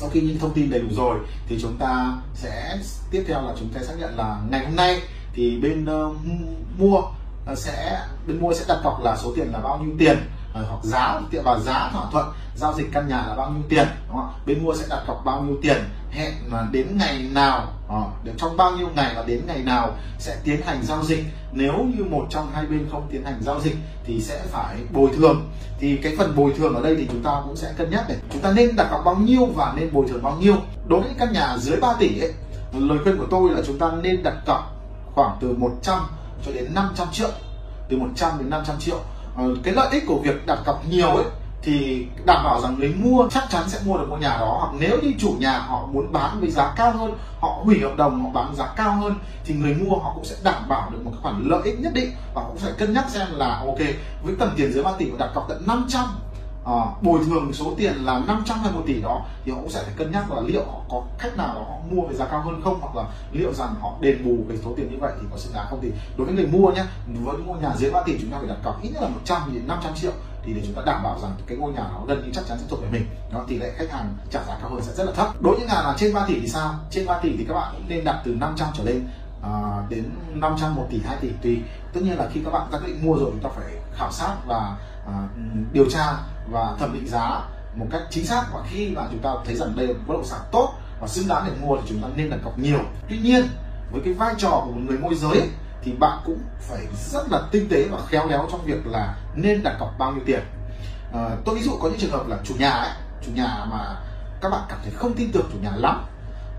sau 0.00 0.08
khi 0.08 0.20
những 0.20 0.38
thông 0.38 0.52
tin 0.52 0.70
đầy 0.70 0.80
đủ 0.80 0.88
rồi 0.90 1.18
thì 1.46 1.58
chúng 1.60 1.76
ta 1.76 2.18
sẽ 2.34 2.78
tiếp 3.10 3.24
theo 3.28 3.42
là 3.42 3.52
chúng 3.58 3.68
ta 3.68 3.80
xác 3.82 3.94
nhận 3.98 4.16
là 4.16 4.40
ngày 4.50 4.64
hôm 4.64 4.76
nay 4.76 5.02
thì 5.32 5.60
bên 5.62 5.84
uh, 5.84 6.16
mua 6.78 6.98
uh, 7.52 7.58
sẽ 7.58 8.06
bên 8.26 8.40
mua 8.40 8.54
sẽ 8.54 8.64
đặt 8.68 8.80
cọc 8.84 9.02
là 9.02 9.16
số 9.16 9.32
tiền 9.36 9.52
là 9.52 9.58
bao 9.58 9.78
nhiêu 9.78 9.94
tiền 9.98 10.18
uh, 10.50 10.66
hoặc 10.68 10.84
giá 10.84 11.20
tiện 11.30 11.42
vào 11.44 11.60
giá 11.60 11.90
thỏa 11.92 12.10
thuận 12.12 12.26
giao 12.56 12.74
dịch 12.74 12.86
căn 12.92 13.08
nhà 13.08 13.26
là 13.26 13.34
bao 13.34 13.50
nhiêu 13.50 13.62
tiền 13.68 13.88
đúng 14.08 14.16
không? 14.16 14.32
bên 14.46 14.64
mua 14.64 14.74
sẽ 14.74 14.86
đặt 14.90 15.04
cọc 15.06 15.24
bao 15.24 15.42
nhiêu 15.42 15.56
tiền 15.62 15.76
hẹn 16.10 16.32
mà 16.48 16.68
đến 16.72 16.86
ngày 16.98 17.26
nào 17.32 17.72
ờ, 17.88 18.02
được 18.24 18.32
trong 18.36 18.56
bao 18.56 18.76
nhiêu 18.76 18.88
ngày 18.94 19.12
và 19.16 19.24
đến 19.26 19.40
ngày 19.46 19.58
nào 19.58 19.96
sẽ 20.18 20.36
tiến 20.44 20.60
hành 20.66 20.82
giao 20.82 21.04
dịch. 21.04 21.24
Nếu 21.52 21.72
như 21.96 22.04
một 22.04 22.26
trong 22.30 22.50
hai 22.52 22.66
bên 22.66 22.88
không 22.90 23.08
tiến 23.10 23.24
hành 23.24 23.40
giao 23.42 23.60
dịch 23.60 23.76
thì 24.04 24.20
sẽ 24.20 24.42
phải 24.50 24.76
bồi 24.92 25.10
thường. 25.16 25.48
Thì 25.80 25.96
cái 25.96 26.14
phần 26.18 26.36
bồi 26.36 26.52
thường 26.56 26.74
ở 26.74 26.82
đây 26.82 26.96
thì 26.96 27.06
chúng 27.10 27.22
ta 27.22 27.42
cũng 27.44 27.56
sẽ 27.56 27.72
cân 27.76 27.90
nhắc 27.90 28.04
để 28.08 28.16
chúng 28.32 28.42
ta 28.42 28.52
nên 28.52 28.76
đặt 28.76 28.88
cọc 28.90 29.04
bao 29.04 29.16
nhiêu 29.16 29.46
và 29.46 29.74
nên 29.76 29.92
bồi 29.92 30.08
thường 30.08 30.22
bao 30.22 30.36
nhiêu. 30.40 30.54
Đối 30.86 31.00
với 31.00 31.10
căn 31.18 31.32
nhà 31.32 31.56
dưới 31.58 31.76
3 31.80 31.94
tỷ 31.98 32.20
ấy, 32.20 32.32
lời 32.72 32.98
khuyên 33.02 33.18
của 33.18 33.26
tôi 33.30 33.50
là 33.50 33.62
chúng 33.66 33.78
ta 33.78 33.90
nên 34.02 34.22
đặt 34.22 34.34
cọc 34.46 34.76
khoảng 35.14 35.36
từ 35.40 35.54
100 35.58 35.98
cho 36.46 36.52
đến 36.52 36.74
500 36.74 37.08
triệu. 37.12 37.30
Từ 37.88 37.96
100 37.96 38.38
đến 38.38 38.50
500 38.50 38.76
triệu. 38.78 39.00
Ờ, 39.36 39.44
cái 39.62 39.74
lợi 39.74 39.88
ích 39.92 40.04
của 40.06 40.18
việc 40.18 40.46
đặt 40.46 40.58
cọc 40.66 40.88
nhiều 40.90 41.08
ấy 41.08 41.24
thì 41.62 42.06
đảm 42.26 42.44
bảo 42.44 42.60
rằng 42.60 42.78
người 42.78 42.94
mua 42.98 43.28
chắc 43.30 43.44
chắn 43.50 43.68
sẽ 43.68 43.78
mua 43.84 43.98
được 43.98 44.06
ngôi 44.08 44.20
nhà 44.20 44.36
đó. 44.40 44.56
Hoặc 44.60 44.76
nếu 44.80 44.98
như 45.02 45.12
chủ 45.18 45.36
nhà 45.38 45.58
họ 45.58 45.86
muốn 45.92 46.12
bán 46.12 46.40
với 46.40 46.50
giá 46.50 46.74
cao 46.76 46.92
hơn 46.92 47.14
họ 47.40 47.60
hủy 47.64 47.80
hợp 47.80 47.96
đồng 47.96 48.24
họ 48.24 48.30
bán 48.30 48.54
giá 48.54 48.66
cao 48.76 48.92
hơn 48.92 49.14
thì 49.44 49.54
người 49.54 49.74
mua 49.74 49.98
họ 49.98 50.12
cũng 50.14 50.24
sẽ 50.24 50.36
đảm 50.44 50.68
bảo 50.68 50.90
được 50.90 50.98
một 51.04 51.12
khoản 51.22 51.42
lợi 51.44 51.60
ích 51.64 51.80
nhất 51.80 51.92
định. 51.94 52.10
Và 52.34 52.42
họ 52.42 52.48
cũng 52.48 52.58
phải 52.58 52.72
cân 52.78 52.92
nhắc 52.92 53.04
xem 53.10 53.28
là 53.30 53.62
ok 53.66 53.78
với 54.22 54.34
tầm 54.38 54.48
tiền 54.56 54.72
dưới 54.72 54.84
3 54.84 54.92
tỷ 54.98 55.10
và 55.10 55.26
đặt 55.26 55.32
cọc 55.34 55.46
tận 55.48 55.62
500 55.66 56.04
à, 56.68 56.72
ờ, 56.72 56.86
bồi 57.02 57.20
thường 57.24 57.52
số 57.52 57.74
tiền 57.76 57.94
là 58.04 58.18
500 58.26 58.58
hay 58.58 58.72
1 58.72 58.82
tỷ 58.86 59.00
đó 59.00 59.24
thì 59.44 59.52
họ 59.52 59.58
cũng 59.60 59.70
sẽ 59.70 59.82
phải 59.84 59.94
cân 59.96 60.12
nhắc 60.12 60.32
là 60.32 60.40
liệu 60.40 60.64
họ 60.64 60.80
có 60.90 61.02
cách 61.18 61.36
nào 61.36 61.54
đó 61.54 61.60
họ 61.60 61.76
mua 61.90 62.02
với 62.02 62.16
giá 62.16 62.24
cao 62.24 62.42
hơn 62.42 62.60
không 62.64 62.78
hoặc 62.80 62.96
là 62.96 63.04
liệu 63.32 63.52
rằng 63.52 63.74
họ 63.80 63.92
đền 64.00 64.24
bù 64.24 64.44
cái 64.48 64.58
số 64.64 64.74
tiền 64.76 64.90
như 64.90 64.96
vậy 65.00 65.12
thì 65.20 65.26
có 65.30 65.38
xứng 65.38 65.52
đáng 65.54 65.66
không. 65.70 65.78
Thì 65.82 65.92
đối 66.16 66.26
với 66.26 66.34
người 66.34 66.46
mua 66.46 66.70
nhé 66.72 66.84
với 67.24 67.36
ngôi 67.46 67.58
nhà 67.62 67.70
dưới 67.76 67.90
3 67.90 68.02
tỷ 68.06 68.18
chúng 68.20 68.30
ta 68.30 68.38
phải 68.38 68.48
đặt 68.48 68.56
cọc 68.64 68.82
ít 68.82 68.90
nhất 68.94 69.02
là 69.02 69.08
100 69.08 69.54
đến 69.54 69.66
500 69.66 69.94
triệu 69.94 70.12
thì 70.44 70.54
để 70.54 70.62
chúng 70.66 70.74
ta 70.74 70.82
đảm 70.86 71.02
bảo 71.02 71.18
rằng 71.22 71.32
cái 71.46 71.58
ngôi 71.58 71.72
nhà 71.72 71.82
nó 71.92 72.04
gần 72.08 72.22
như 72.24 72.30
chắc 72.34 72.44
chắn 72.48 72.58
sẽ 72.58 72.64
thuộc 72.68 72.82
về 72.82 72.88
mình 72.92 73.06
nó 73.32 73.44
tỷ 73.48 73.58
lệ 73.58 73.72
khách 73.76 73.90
hàng 73.90 74.14
trả 74.30 74.44
giá 74.44 74.58
cao 74.60 74.70
hơn 74.70 74.82
sẽ 74.82 74.92
rất 74.92 75.04
là 75.04 75.12
thấp. 75.12 75.42
Đối 75.42 75.56
với 75.56 75.66
nhà 75.66 75.74
là 75.74 75.94
trên 75.98 76.14
3 76.14 76.24
tỷ 76.28 76.40
thì 76.40 76.48
sao? 76.48 76.74
Trên 76.90 77.06
3 77.06 77.18
tỷ 77.18 77.36
thì 77.36 77.44
các 77.48 77.54
bạn 77.54 77.84
nên 77.88 78.04
đặt 78.04 78.22
từ 78.24 78.34
500 78.34 78.68
trở 78.74 78.84
lên 78.84 79.08
à, 79.42 79.50
đến 79.88 80.10
500 80.34 80.74
1 80.74 80.86
tỷ 80.90 81.00
2 81.04 81.16
tỷ 81.20 81.30
tùy. 81.42 81.62
Tất 81.92 82.00
nhiên 82.02 82.18
là 82.18 82.28
khi 82.32 82.40
các 82.44 82.50
bạn 82.50 82.68
ra 82.72 82.78
quyết 82.78 82.86
định 82.86 83.06
mua 83.06 83.14
rồi 83.14 83.30
chúng 83.30 83.42
ta 83.42 83.50
phải 83.56 83.72
khảo 83.94 84.12
sát 84.12 84.36
và 84.46 84.76
à, 85.06 85.28
điều 85.72 85.90
tra 85.90 86.16
và 86.50 86.76
thẩm 86.78 86.94
định 86.94 87.08
giá 87.08 87.42
một 87.74 87.86
cách 87.90 88.02
chính 88.10 88.26
xác. 88.26 88.44
Và 88.54 88.62
khi 88.70 88.90
mà 88.96 89.02
chúng 89.10 89.20
ta 89.20 89.30
thấy 89.44 89.54
rằng 89.54 89.72
đây 89.76 89.86
là 89.86 89.94
bất 90.06 90.14
động 90.14 90.24
sản 90.24 90.40
tốt 90.52 90.72
và 91.00 91.08
xứng 91.08 91.28
đáng 91.28 91.44
để 91.46 91.52
mua 91.66 91.76
thì 91.76 91.82
chúng 91.88 92.02
ta 92.02 92.08
nên 92.16 92.30
đặt 92.30 92.38
cọc 92.44 92.58
nhiều. 92.58 92.80
Tuy 93.08 93.18
nhiên 93.18 93.48
với 93.92 94.00
cái 94.04 94.14
vai 94.14 94.34
trò 94.38 94.62
của 94.64 94.72
một 94.72 94.80
người 94.86 94.98
môi 94.98 95.14
giới 95.14 95.48
thì 95.82 95.92
bạn 95.92 96.18
cũng 96.24 96.38
phải 96.60 96.86
rất 96.94 97.30
là 97.30 97.42
tinh 97.50 97.68
tế 97.70 97.88
và 97.90 97.98
khéo 98.08 98.26
léo 98.26 98.48
trong 98.50 98.64
việc 98.64 98.86
là 98.86 99.14
nên 99.34 99.62
đặt 99.62 99.76
cọc 99.78 99.98
bao 99.98 100.12
nhiêu 100.12 100.22
tiền. 100.26 100.40
À, 101.14 101.28
tôi 101.44 101.54
ví 101.54 101.62
dụ 101.62 101.72
có 101.80 101.88
những 101.88 101.98
trường 101.98 102.10
hợp 102.10 102.28
là 102.28 102.38
chủ 102.44 102.54
nhà 102.58 102.70
ấy 102.70 102.90
chủ 103.22 103.30
nhà 103.34 103.64
mà 103.70 103.96
các 104.40 104.48
bạn 104.48 104.60
cảm 104.68 104.78
thấy 104.82 104.92
không 104.96 105.14
tin 105.14 105.32
tưởng 105.32 105.50
chủ 105.52 105.58
nhà 105.62 105.72
lắm 105.76 106.04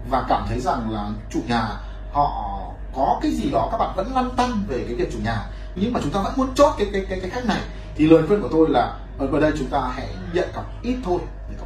và 0.10 0.26
cảm 0.30 0.46
thấy 0.48 0.60
rằng 0.60 0.92
là 0.92 1.10
chủ 1.30 1.40
nhà 1.48 1.70
họ 2.12 2.60
có 2.96 3.20
cái 3.22 3.32
gì 3.32 3.50
đó 3.52 3.70
các 3.72 3.78
bạn 3.78 3.94
vẫn 3.96 4.16
lăn 4.16 4.30
tăn 4.38 4.64
về 4.68 4.84
cái 4.88 4.96
việc 4.96 5.12
chủ 5.12 5.20
nhà 5.24 5.46
nhưng 5.76 5.94
mà 5.94 6.00
chúng 6.04 6.12
ta 6.12 6.22
vẫn 6.22 6.34
muốn 6.36 6.56
chốt 6.56 6.74
cái 6.78 6.88
cái 6.94 7.06
cái, 7.10 7.20
cái 7.20 7.30
khách 7.30 7.46
này 7.46 7.62
thì 7.96 8.08
lời 8.08 8.24
khuyên 8.28 8.42
của 8.42 8.50
tôi 8.52 8.70
là 8.70 8.98
ờ, 9.18 9.28
ở 9.32 9.40
đây 9.40 9.52
chúng 9.58 9.68
ta 9.68 9.92
hãy 9.96 10.10
nhận 10.34 10.50
cọc 10.56 10.66
ít 10.82 10.98
thôi 11.04 11.20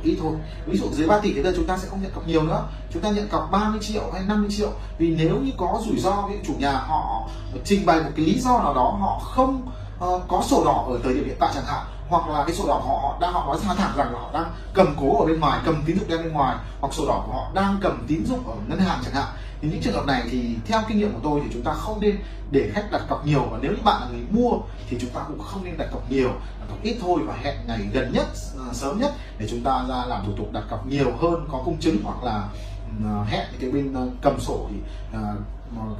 ít 0.04 0.18
thôi. 0.22 0.34
Ví 0.66 0.78
dụ 0.78 0.86
dưới 0.92 1.08
3 1.08 1.20
tỷ 1.20 1.34
thì 1.34 1.42
chúng 1.56 1.68
ta 1.68 1.78
sẽ 1.78 1.88
không 1.90 2.02
nhận 2.02 2.12
cọc 2.12 2.28
nhiều 2.28 2.44
nữa. 2.44 2.68
Chúng 2.94 3.02
ta 3.02 3.10
nhận 3.10 3.28
cọc 3.28 3.52
30 3.52 3.80
triệu 3.82 4.04
hay 4.14 4.24
50 4.28 4.50
triệu. 4.52 4.72
Vì 4.98 5.16
nếu 5.16 5.40
như 5.40 5.52
có 5.58 5.82
rủi 5.86 6.00
ro 6.00 6.12
với 6.28 6.40
chủ 6.48 6.54
nhà 6.60 6.72
họ 6.72 7.28
trình 7.66 7.86
bày 7.86 8.04
một 8.04 8.10
cái 8.16 8.26
lý 8.26 8.40
do 8.40 8.60
nào 8.60 8.74
đó 8.74 8.98
họ 9.02 9.20
không 9.20 9.62
uh, 10.06 10.22
có 10.28 10.42
sổ 10.42 10.64
đỏ 10.66 10.86
ở 10.90 11.00
thời 11.04 11.14
điểm 11.14 11.26
hiện 11.26 11.38
tại 11.40 11.52
chẳng 11.56 11.66
hạn 11.66 11.86
hoặc 12.10 12.28
là 12.28 12.44
cái 12.44 12.56
sổ 12.56 12.68
đỏ 12.68 12.74
họ 12.74 13.18
đang 13.22 13.34
họ 13.34 13.46
nói 13.46 13.58
ra 13.68 13.74
thẳng 13.74 13.92
rằng 13.98 14.14
là 14.14 14.20
họ 14.20 14.30
đang 14.34 14.52
cầm 14.74 14.96
cố 15.02 15.20
ở 15.20 15.26
bên 15.26 15.40
ngoài 15.40 15.60
cầm 15.66 15.84
tín 15.86 16.00
dụng 16.00 16.08
đen 16.08 16.24
bên 16.24 16.34
ngoài 16.34 16.58
hoặc 16.82 16.94
sổ 16.94 17.08
đỏ 17.08 17.24
của 17.28 17.34
họ 17.34 17.48
đang 17.54 17.78
cầm 17.82 18.06
tín 18.08 18.26
dụng 18.26 18.48
ở 18.48 18.54
ngân 18.68 18.80
hàng 18.80 19.00
chẳng 19.04 19.14
hạn 19.14 19.28
thì 19.64 19.70
những 19.70 19.82
trường 19.82 19.94
hợp 19.94 20.06
này 20.06 20.24
thì 20.32 20.56
theo 20.66 20.82
kinh 20.88 20.98
nghiệm 20.98 21.14
của 21.14 21.20
tôi 21.24 21.42
thì 21.44 21.50
chúng 21.54 21.62
ta 21.62 21.74
không 21.74 22.02
nên 22.02 22.18
để 22.52 22.72
khách 22.74 22.92
đặt 22.92 23.02
cọc 23.10 23.26
nhiều 23.26 23.48
và 23.52 23.60
nếu 23.62 23.72
như 23.72 23.78
bạn 23.84 24.02
là 24.02 24.08
người 24.08 24.24
mua 24.32 24.52
thì 24.90 24.98
chúng 25.02 25.10
ta 25.10 25.22
cũng 25.28 25.40
không 25.40 25.64
nên 25.64 25.78
đặt 25.78 25.88
cọc 25.92 26.12
nhiều, 26.12 26.30
đặt 26.30 26.66
cọc 26.70 26.84
ít 26.84 26.98
thôi 27.02 27.22
và 27.26 27.36
hẹn 27.44 27.56
ngày 27.68 27.80
gần 27.94 28.14
nhất 28.14 28.28
ờ, 28.58 28.74
sớm 28.74 29.00
nhất 29.00 29.14
để 29.38 29.48
chúng 29.50 29.62
ta 29.64 29.86
ra 29.90 30.06
làm 30.06 30.26
thủ 30.26 30.32
tục 30.38 30.54
đặt 30.54 30.64
cọc 30.70 30.88
nhiều 30.88 31.12
hơn 31.22 31.46
có 31.52 31.62
công 31.66 31.78
chứng 31.80 31.98
hoặc 32.04 32.24
là 32.24 32.48
ừ, 32.88 33.06
ờ, 33.06 33.24
hẹn 33.24 33.48
cái 33.60 33.72
bên 33.72 33.94
ờ, 33.94 34.08
cầm 34.22 34.40
sổ 34.40 34.70
thì 34.72 34.78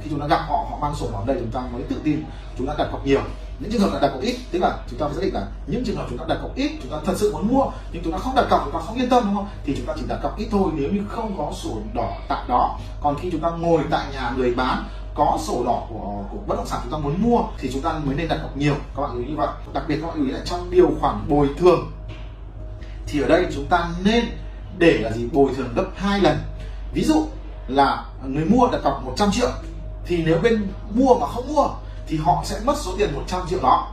khi 0.02 0.10
chúng 0.10 0.20
ta 0.20 0.26
gặp 0.26 0.40
họ 0.48 0.66
họ 0.70 0.78
mang 0.80 0.94
sổ 0.94 1.06
vào 1.12 1.24
đây 1.26 1.36
chúng 1.40 1.50
ta 1.50 1.60
mới 1.72 1.82
tự 1.82 1.96
tin 2.04 2.24
chúng 2.58 2.66
ta 2.66 2.74
đặt 2.78 2.88
cọc 2.92 3.06
nhiều 3.06 3.20
những 3.58 3.72
trường 3.72 3.80
hợp 3.80 3.90
là 3.92 4.00
đặt 4.00 4.08
cọc 4.08 4.20
ít 4.20 4.36
tức 4.50 4.58
là 4.58 4.78
chúng 4.90 4.98
ta 4.98 5.06
phải 5.06 5.14
xác 5.14 5.22
định 5.22 5.34
là 5.34 5.46
những 5.66 5.84
trường 5.84 5.96
hợp 5.96 6.06
chúng 6.08 6.18
ta 6.18 6.24
đặt 6.28 6.38
cọc 6.42 6.54
ít 6.54 6.70
chúng 6.82 6.92
ta 6.92 6.98
thật 7.04 7.14
sự 7.16 7.32
muốn 7.32 7.48
mua 7.48 7.64
nhưng 7.92 8.02
chúng 8.02 8.12
ta 8.12 8.18
không 8.18 8.34
đặt 8.34 8.46
cọc 8.50 8.62
chúng 8.64 8.74
ta 8.74 8.80
không 8.86 8.96
yên 8.96 9.08
tâm 9.08 9.24
đúng 9.26 9.34
không 9.34 9.48
thì 9.64 9.74
chúng 9.76 9.86
ta 9.86 9.94
chỉ 9.96 10.02
đặt 10.08 10.18
cọc 10.22 10.38
ít 10.38 10.48
thôi 10.50 10.70
nếu 10.74 10.90
như 10.90 11.00
không 11.08 11.34
có 11.38 11.52
sổ 11.52 11.78
đỏ 11.94 12.16
tại 12.28 12.44
đó 12.48 12.78
còn 13.00 13.16
khi 13.20 13.30
chúng 13.30 13.40
ta 13.40 13.50
ngồi 13.50 13.82
tại 13.90 14.06
nhà 14.12 14.32
người 14.36 14.54
bán 14.54 14.84
có 15.14 15.38
sổ 15.46 15.62
đỏ 15.66 15.86
của, 15.88 16.24
của 16.30 16.38
bất 16.46 16.56
động 16.56 16.66
sản 16.66 16.80
chúng 16.82 16.92
ta 16.92 16.98
muốn 16.98 17.14
mua 17.18 17.40
thì 17.58 17.70
chúng 17.72 17.82
ta 17.82 18.00
mới 18.04 18.14
nên 18.16 18.28
đặt 18.28 18.38
cọc 18.42 18.56
nhiều 18.56 18.74
các 18.96 19.02
bạn 19.02 19.12
lưu 19.12 19.22
ý 19.22 19.28
như 19.28 19.36
vậy 19.36 19.48
đặc 19.74 19.84
biệt 19.88 19.98
các 20.00 20.06
bạn 20.06 20.16
lưu 20.16 20.26
ý 20.26 20.32
là 20.32 20.40
trong 20.44 20.70
điều 20.70 20.90
khoản 21.00 21.28
bồi 21.28 21.48
thường 21.58 21.92
thì 23.06 23.20
ở 23.20 23.28
đây 23.28 23.46
chúng 23.54 23.66
ta 23.66 23.90
nên 24.04 24.24
để 24.78 24.98
là 24.98 25.12
gì 25.12 25.28
bồi 25.32 25.50
thường 25.56 25.68
gấp 25.74 25.84
hai 25.96 26.20
lần 26.20 26.38
ví 26.94 27.04
dụ 27.04 27.26
là 27.68 28.04
người 28.24 28.44
mua 28.44 28.68
đặt 28.72 28.78
cọc 28.84 29.04
100 29.04 29.30
triệu, 29.30 29.48
thì 30.06 30.22
nếu 30.24 30.38
bên 30.38 30.68
mua 30.94 31.14
mà 31.14 31.26
không 31.26 31.54
mua, 31.54 31.68
thì 32.06 32.16
họ 32.16 32.42
sẽ 32.44 32.60
mất 32.64 32.74
số 32.78 32.94
tiền 32.98 33.14
100 33.14 33.40
triệu 33.50 33.58
đó. 33.62 33.90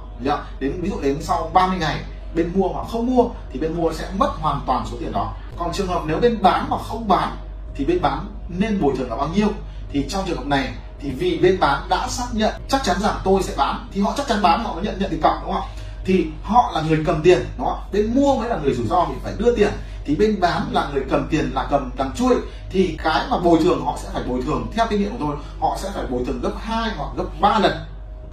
Đến, 0.59 0.81
ví 0.81 0.89
dụ 0.89 1.01
đến 1.01 1.17
sau 1.21 1.51
30 1.53 1.77
ngày, 1.79 2.01
bên 2.35 2.51
mua 2.55 2.67
mà 2.67 2.83
không 2.91 3.15
mua, 3.15 3.25
thì 3.51 3.59
bên 3.59 3.73
mua 3.73 3.93
sẽ 3.93 4.07
mất 4.17 4.29
hoàn 4.39 4.61
toàn 4.67 4.85
số 4.91 4.97
tiền 4.99 5.11
đó. 5.11 5.33
Còn 5.57 5.73
trường 5.73 5.87
hợp 5.87 6.01
nếu 6.05 6.19
bên 6.19 6.41
bán 6.41 6.69
mà 6.69 6.77
không 6.77 7.07
bán, 7.07 7.37
thì 7.75 7.85
bên 7.85 8.01
bán 8.01 8.27
nên 8.49 8.81
bồi 8.81 8.93
thường 8.97 9.09
là 9.09 9.15
bao 9.15 9.27
nhiêu? 9.27 9.47
Thì 9.91 10.05
trong 10.09 10.23
trường 10.27 10.37
hợp 10.37 10.45
này, 10.45 10.73
thì 10.99 11.09
vì 11.09 11.37
bên 11.37 11.59
bán 11.59 11.89
đã 11.89 12.07
xác 12.07 12.27
nhận, 12.33 12.53
chắc 12.69 12.83
chắn 12.83 12.97
rằng 13.01 13.15
tôi 13.23 13.43
sẽ 13.43 13.53
bán, 13.57 13.87
thì 13.91 14.01
họ 14.01 14.13
chắc 14.17 14.27
chắn 14.27 14.41
bán, 14.41 14.63
họ 14.63 14.73
mới 14.73 14.83
nhận 14.83 14.99
nhận 14.99 15.09
tiền 15.09 15.21
cọc, 15.21 15.33
đúng 15.43 15.53
không? 15.53 15.69
Thì 16.05 16.25
họ 16.43 16.71
là 16.75 16.81
người 16.81 17.03
cầm 17.05 17.21
tiền, 17.23 17.45
đúng 17.57 17.67
không? 17.67 17.79
Bên 17.91 18.15
mua 18.15 18.35
mới 18.35 18.49
là 18.49 18.57
người 18.63 18.73
rủi 18.73 18.87
ro 18.87 19.05
thì 19.09 19.13
phải 19.23 19.33
đưa 19.37 19.55
tiền 19.55 19.71
thì 20.05 20.15
bên 20.15 20.39
bán 20.39 20.67
là 20.71 20.89
người 20.93 21.03
cầm 21.09 21.27
tiền, 21.29 21.51
là 21.53 21.67
cầm 21.71 21.91
đằng 21.97 22.11
chui 22.15 22.35
thì 22.69 22.97
cái 23.03 23.25
mà 23.29 23.39
bồi 23.39 23.59
thường 23.63 23.85
họ 23.85 23.97
sẽ 24.03 24.09
phải 24.13 24.23
bồi 24.23 24.41
thường 24.45 24.67
theo 24.73 24.87
kinh 24.89 24.99
nghiệm 24.99 25.11
của 25.11 25.17
tôi. 25.19 25.35
Họ 25.59 25.77
sẽ 25.81 25.89
phải 25.93 26.05
bồi 26.07 26.23
thường 26.25 26.41
gấp 26.41 26.53
2 26.59 26.91
hoặc 26.97 27.09
gấp 27.17 27.25
3 27.41 27.59
lần. 27.59 27.71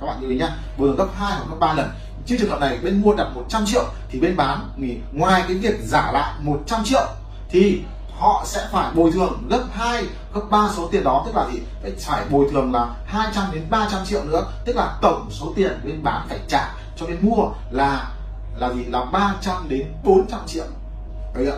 Các 0.00 0.06
bạn 0.06 0.16
lưu 0.20 0.30
ý 0.30 0.36
nhá, 0.36 0.56
bồi 0.78 0.88
thường 0.88 0.96
gấp 0.96 1.08
2 1.14 1.32
hoặc 1.32 1.44
gấp 1.50 1.56
3 1.60 1.72
lần. 1.72 1.90
Chứ 2.26 2.36
trường 2.40 2.50
hợp 2.50 2.60
này 2.60 2.78
bên 2.82 3.02
mua 3.02 3.14
đặt 3.14 3.28
100 3.34 3.66
triệu, 3.66 3.84
thì 4.10 4.20
bên 4.20 4.36
bán 4.36 4.68
thì 4.76 4.98
ngoài 5.12 5.44
cái 5.48 5.56
việc 5.56 5.80
giả 5.82 6.12
lại 6.12 6.34
100 6.40 6.84
triệu, 6.84 7.06
thì 7.50 7.82
họ 8.18 8.42
sẽ 8.46 8.68
phải 8.72 8.92
bồi 8.94 9.12
thường 9.12 9.42
gấp 9.50 9.64
2 9.72 10.06
gấp 10.34 10.40
3 10.50 10.68
số 10.76 10.88
tiền 10.92 11.04
đó. 11.04 11.22
Tức 11.26 11.36
là 11.36 11.46
gì? 11.52 11.58
Phải 11.82 11.92
phải 11.98 12.24
bồi 12.30 12.48
thường 12.50 12.72
là 12.72 12.94
200 13.06 13.44
đến 13.52 13.66
300 13.70 14.04
triệu 14.04 14.24
nữa. 14.24 14.52
Tức 14.64 14.76
là 14.76 14.98
tổng 15.02 15.28
số 15.30 15.52
tiền 15.56 15.80
bên 15.84 16.02
bán 16.02 16.26
phải 16.28 16.38
trả 16.48 16.74
cho 16.96 17.06
bên 17.06 17.18
mua 17.20 17.48
là 17.70 18.10
là 18.56 18.72
gì? 18.72 18.84
Là 18.84 19.04
300 19.04 19.68
đến 19.68 19.92
400 20.04 20.40
triệu 20.46 20.64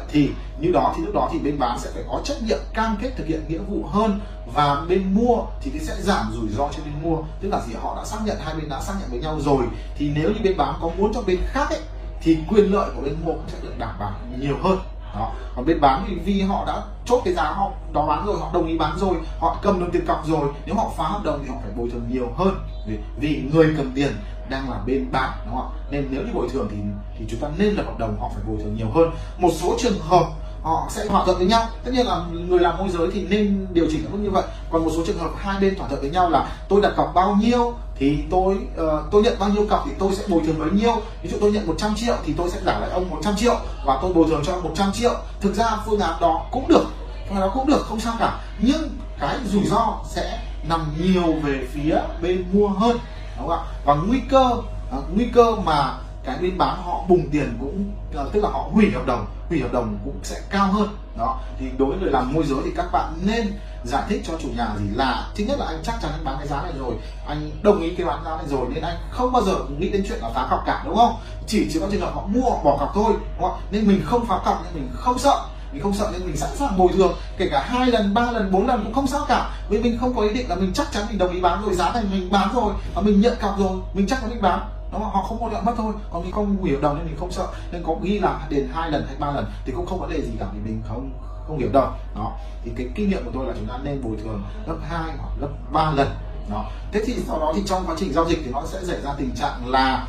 thì 0.08 0.31
như 0.61 0.72
đó 0.72 0.94
thì 0.96 1.02
lúc 1.02 1.14
đó 1.14 1.28
thì 1.32 1.38
bên 1.38 1.58
bán 1.58 1.78
sẽ 1.78 1.90
phải 1.94 2.02
có 2.08 2.20
trách 2.25 2.43
nhiệm 2.43 2.58
cam 2.75 2.96
kết 3.02 3.11
thực 3.17 3.26
hiện 3.26 3.44
nghĩa 3.49 3.58
vụ 3.58 3.84
hơn 3.84 4.20
và 4.55 4.84
bên 4.88 5.14
mua 5.14 5.37
thì 5.61 5.70
sẽ 5.81 5.96
giảm 5.99 6.32
rủi 6.32 6.49
ro 6.49 6.69
cho 6.76 6.82
bên 6.84 6.94
mua. 7.02 7.17
Tức 7.40 7.49
là 7.49 7.61
gì? 7.67 7.75
Họ 7.82 7.96
đã 7.96 8.05
xác 8.05 8.19
nhận, 8.25 8.37
hai 8.40 8.55
bên 8.55 8.69
đã 8.69 8.81
xác 8.81 8.94
nhận 9.00 9.11
với 9.11 9.20
nhau 9.20 9.40
rồi. 9.40 9.64
Thì 9.96 10.12
nếu 10.14 10.31
như 10.31 10.40
bên 10.44 10.56
bán 10.56 10.75
có 10.81 10.90
muốn 10.99 11.12
cho 11.14 11.22
bên 11.22 11.38
khác 11.46 11.70
ấy, 11.70 11.81
thì 12.22 12.38
quyền 12.49 12.72
lợi 12.72 12.90
của 12.96 13.02
bên 13.02 13.17
mua 13.25 13.32
cũng 13.32 13.49
sẽ 13.49 13.58
được 13.62 13.78
đảm 13.78 13.94
bảo 14.00 14.12
nhiều 14.38 14.56
hơn 14.62 14.78
đó. 15.15 15.33
Còn 15.57 15.65
bên 15.67 15.81
bán 15.81 16.05
thì 16.08 16.15
vì 16.15 16.43
họ 16.43 16.65
đã 16.67 16.82
chốt 17.05 17.23
cái 17.25 17.34
giá 17.34 17.43
họ 17.43 17.70
đó 17.93 18.06
bán 18.06 18.27
rồi 18.27 18.37
họ 18.41 18.51
đồng 18.53 18.67
ý 18.67 18.79
bán 18.79 18.99
rồi 18.99 19.17
họ 19.39 19.56
cầm 19.63 19.81
được 19.81 19.87
tiền 19.93 20.06
cọc 20.06 20.27
rồi 20.27 20.49
nếu 20.67 20.75
họ 20.75 20.91
phá 20.96 21.05
hợp 21.05 21.20
đồng 21.25 21.41
thì 21.43 21.49
họ 21.49 21.56
phải 21.63 21.73
bồi 21.77 21.91
thường 21.91 22.06
nhiều 22.11 22.29
hơn. 22.37 22.55
Vì, 22.87 22.99
vì 23.17 23.43
người 23.53 23.75
cầm 23.77 23.93
tiền 23.94 24.13
đang 24.49 24.70
là 24.70 24.77
bên 24.87 25.08
bán 25.13 25.31
đúng 25.46 25.56
không 25.56 25.70
nên 25.91 26.06
nếu 26.11 26.23
như 26.23 26.32
bồi 26.34 26.49
thường 26.49 26.69
thì 26.70 26.77
thì 27.19 27.25
chúng 27.31 27.41
ta 27.41 27.49
nên 27.58 27.75
lập 27.75 27.82
hợp 27.87 27.99
đồng 27.99 28.20
họ 28.20 28.31
phải 28.34 28.44
bồi 28.49 28.56
thường 28.56 28.77
nhiều 28.77 28.91
hơn. 28.94 29.11
Một 29.39 29.51
số 29.53 29.77
trường 29.79 29.99
hợp 30.01 30.27
họ 30.62 30.86
sẽ 30.90 31.06
thỏa 31.06 31.24
thuận 31.24 31.38
với 31.38 31.46
nhau. 31.46 31.69
Tất 31.84 31.90
nhiên 31.94 32.06
là 32.06 32.24
người 32.48 32.58
làm 32.58 32.79
môi 32.79 32.88
giới 32.88 33.08
thì 33.12 33.26
nên 33.29 33.67
điều 33.72 33.86
chỉnh 33.90 34.05
ở 34.05 34.10
mức 34.10 34.19
như 34.22 34.31
vậy. 34.31 34.43
Còn 34.70 34.84
một 34.84 34.90
số 34.96 35.02
trường 35.06 35.19
hợp 35.19 35.31
hai 35.36 35.60
bên 35.60 35.76
thỏa 35.79 35.88
thuận 35.88 36.00
với 36.00 36.10
nhau 36.10 36.31
là 36.31 36.52
tôi 36.69 36.81
đặt 36.81 36.93
cọc 36.96 37.14
bao 37.14 37.36
nhiêu 37.40 37.74
thì 37.94 38.19
tôi 38.31 38.55
uh, 38.55 39.10
tôi 39.10 39.22
nhận 39.22 39.36
bao 39.38 39.48
nhiêu 39.48 39.67
cọc 39.70 39.82
thì 39.86 39.93
tôi 39.98 40.14
sẽ 40.14 40.24
bồi 40.29 40.43
thường 40.46 40.58
bấy 40.58 40.70
nhiêu. 40.70 40.96
Ví 41.22 41.31
dụ 41.31 41.36
tôi 41.40 41.52
nhận 41.52 41.67
100 41.67 41.94
triệu 41.96 42.14
thì 42.24 42.34
tôi 42.36 42.50
sẽ 42.50 42.60
trả 42.67 42.79
lại 42.79 42.90
ông 42.90 43.10
100 43.10 43.36
triệu 43.36 43.56
và 43.86 43.98
tôi 44.02 44.12
bồi 44.12 44.26
thường 44.29 44.43
cho 44.46 44.52
ông 44.52 44.62
100 44.62 44.93
triệu. 44.93 45.14
Thực 45.40 45.55
ra 45.55 45.76
phương 45.86 46.00
án 46.00 46.20
đó 46.20 46.46
cũng 46.52 46.69
được 46.69 46.84
phương 47.29 47.36
án 47.36 47.40
đó 47.40 47.50
cũng 47.55 47.67
được 47.67 47.81
không 47.81 48.00
sao 48.00 48.14
cả. 48.19 48.40
Nhưng 48.58 48.88
cái 49.20 49.36
rủi 49.44 49.64
ro 49.64 49.98
sẽ 50.08 50.40
nằm 50.69 50.81
nhiều 50.98 51.34
về 51.43 51.67
phía 51.72 51.98
bên 52.22 52.44
mua 52.52 52.69
hơn 52.69 52.98
đúng 53.38 53.48
không 53.48 53.58
ạ? 53.58 53.64
Và 53.84 53.94
nguy 53.94 54.20
cơ 54.31 54.50
uh, 54.98 55.05
nguy 55.14 55.24
cơ 55.34 55.56
mà 55.64 55.94
cái 56.34 56.43
bên 56.43 56.58
bán 56.58 56.82
họ 56.84 57.05
bùng 57.08 57.31
tiền 57.31 57.56
cũng 57.60 57.84
ờ, 58.15 58.31
tức 58.32 58.41
là 58.43 58.49
họ 58.49 58.69
hủy 58.72 58.91
hợp 58.91 59.06
đồng, 59.06 59.27
hủy 59.49 59.60
hợp 59.60 59.72
đồng 59.72 59.99
cũng 60.05 60.19
sẽ 60.22 60.41
cao 60.51 60.72
hơn. 60.72 60.89
Đó, 61.19 61.41
thì 61.58 61.67
đối 61.79 61.89
với 61.89 61.99
người 61.99 62.10
làm 62.10 62.32
môi 62.32 62.44
giới 62.46 62.58
thì 62.65 62.70
các 62.77 62.87
bạn 62.93 63.13
nên 63.25 63.53
giải 63.84 64.03
thích 64.08 64.22
cho 64.27 64.32
chủ 64.43 64.49
nhà 64.56 64.69
gì 64.79 64.84
là, 64.94 65.29
thứ 65.37 65.44
nhất 65.44 65.58
là 65.58 65.67
anh 65.67 65.79
chắc 65.82 65.94
chắn 66.03 66.10
anh 66.13 66.25
bán 66.25 66.37
cái 66.39 66.46
giá 66.46 66.63
này 66.63 66.72
rồi, 66.79 66.94
anh 67.27 67.51
đồng 67.63 67.81
ý 67.81 67.94
cái 67.94 68.06
bán 68.06 68.25
giá 68.25 68.31
này 68.37 68.46
rồi 68.49 68.67
nên 68.75 68.84
anh 68.84 68.96
không 69.10 69.32
bao 69.32 69.43
giờ 69.43 69.55
nghĩ 69.79 69.89
đến 69.89 70.05
chuyện 70.08 70.19
là 70.22 70.31
phá 70.34 70.46
cọc 70.51 70.63
cả, 70.67 70.82
đúng 70.87 70.96
không? 70.96 71.17
Chỉ 71.46 71.69
chỉ 71.72 71.81
có 71.81 71.87
trường 71.93 72.01
hợp 72.01 72.13
họ 72.15 72.22
mua 72.27 72.51
họ 72.51 72.56
bỏ 72.65 72.77
cọc 72.81 72.91
thôi, 72.94 73.13
đúng 73.13 73.51
không? 73.51 73.60
nên 73.70 73.87
mình 73.87 74.03
không 74.05 74.27
phá 74.27 74.41
cọc 74.44 74.65
nên 74.65 74.75
mình 74.75 74.91
không 74.94 75.19
sợ. 75.19 75.44
Mình 75.72 75.82
không 75.82 75.94
sợ 75.94 76.08
nên 76.13 76.27
mình 76.27 76.37
sẵn 76.37 76.51
sàng 76.56 76.79
bồi 76.79 76.93
thường, 76.93 77.13
kể 77.39 77.49
cả 77.53 77.63
hai 77.69 77.87
lần, 77.87 78.15
ba 78.15 78.31
lần, 78.31 78.53
bốn 78.53 78.67
lần 78.67 78.84
cũng 78.84 78.94
không 78.94 79.06
sao 79.06 79.25
cả. 79.29 79.51
Vì 79.69 79.79
mình 79.79 79.99
không 80.01 80.15
có 80.15 80.22
ý 80.22 80.34
định 80.34 80.49
là 80.49 80.55
mình 80.55 80.72
chắc 80.75 80.93
chắn 80.93 81.05
mình 81.08 81.19
đồng 81.19 81.32
ý 81.32 81.41
bán 81.41 81.63
rồi, 81.65 81.75
giá 81.75 81.93
này 81.93 82.03
mình 82.13 82.31
bán 82.31 82.55
rồi, 82.55 82.72
và 82.94 83.03
mình 83.03 83.20
nhận 83.20 83.34
cọc 83.41 83.58
rồi, 83.58 83.79
mình 83.94 84.06
chắc 84.06 84.20
chắn 84.20 84.31
mình 84.31 84.43
bán 84.43 84.60
nó 84.93 84.99
họ 84.99 85.23
không 85.23 85.39
mua 85.39 85.49
được 85.49 85.65
mất 85.65 85.73
thôi. 85.77 85.93
Còn 86.13 86.23
cái 86.23 86.32
không 86.32 86.65
hiểu 86.65 86.77
hợp 86.77 86.82
đồng 86.82 86.97
nên 86.97 87.06
mình 87.06 87.17
không 87.17 87.32
sợ. 87.32 87.47
Nên 87.73 87.82
có 87.87 87.97
ghi 88.03 88.19
là 88.19 88.47
đền 88.49 88.69
hai 88.73 88.91
lần 88.91 89.06
hay 89.06 89.17
ba 89.19 89.31
lần 89.31 89.47
thì 89.65 89.73
cũng 89.77 89.87
không 89.87 90.01
vấn 90.01 90.11
đề 90.11 90.23
gì 90.23 90.31
cả 90.41 90.47
vì 90.55 90.61
mình 90.61 90.82
không 90.89 91.11
không 91.47 91.59
hiểu 91.59 91.69
đâu 91.73 91.89
đó. 92.17 92.32
Thì 92.65 92.70
cái 92.77 92.87
kinh 92.94 93.11
nghiệm 93.11 93.25
của 93.25 93.31
tôi 93.35 93.47
là 93.47 93.53
chúng 93.56 93.67
ta 93.67 93.79
nên 93.82 94.03
bồi 94.03 94.17
thường 94.23 94.43
gấp 94.67 94.77
2 94.89 95.03
hoặc 95.19 95.31
gấp 95.41 95.49
3 95.73 95.91
lần. 95.91 96.09
Đó. 96.51 96.65
Thế 96.93 97.03
thì 97.06 97.17
sau 97.27 97.41
đó 97.41 97.53
thì 97.56 97.63
trong 97.67 97.85
quá 97.87 97.94
trình 97.99 98.13
giao 98.13 98.29
dịch 98.29 98.39
thì 98.44 98.51
nó 98.53 98.63
sẽ 98.67 98.79
xảy 98.85 99.01
ra 99.01 99.11
tình 99.19 99.31
trạng 99.37 99.69
là 99.69 100.06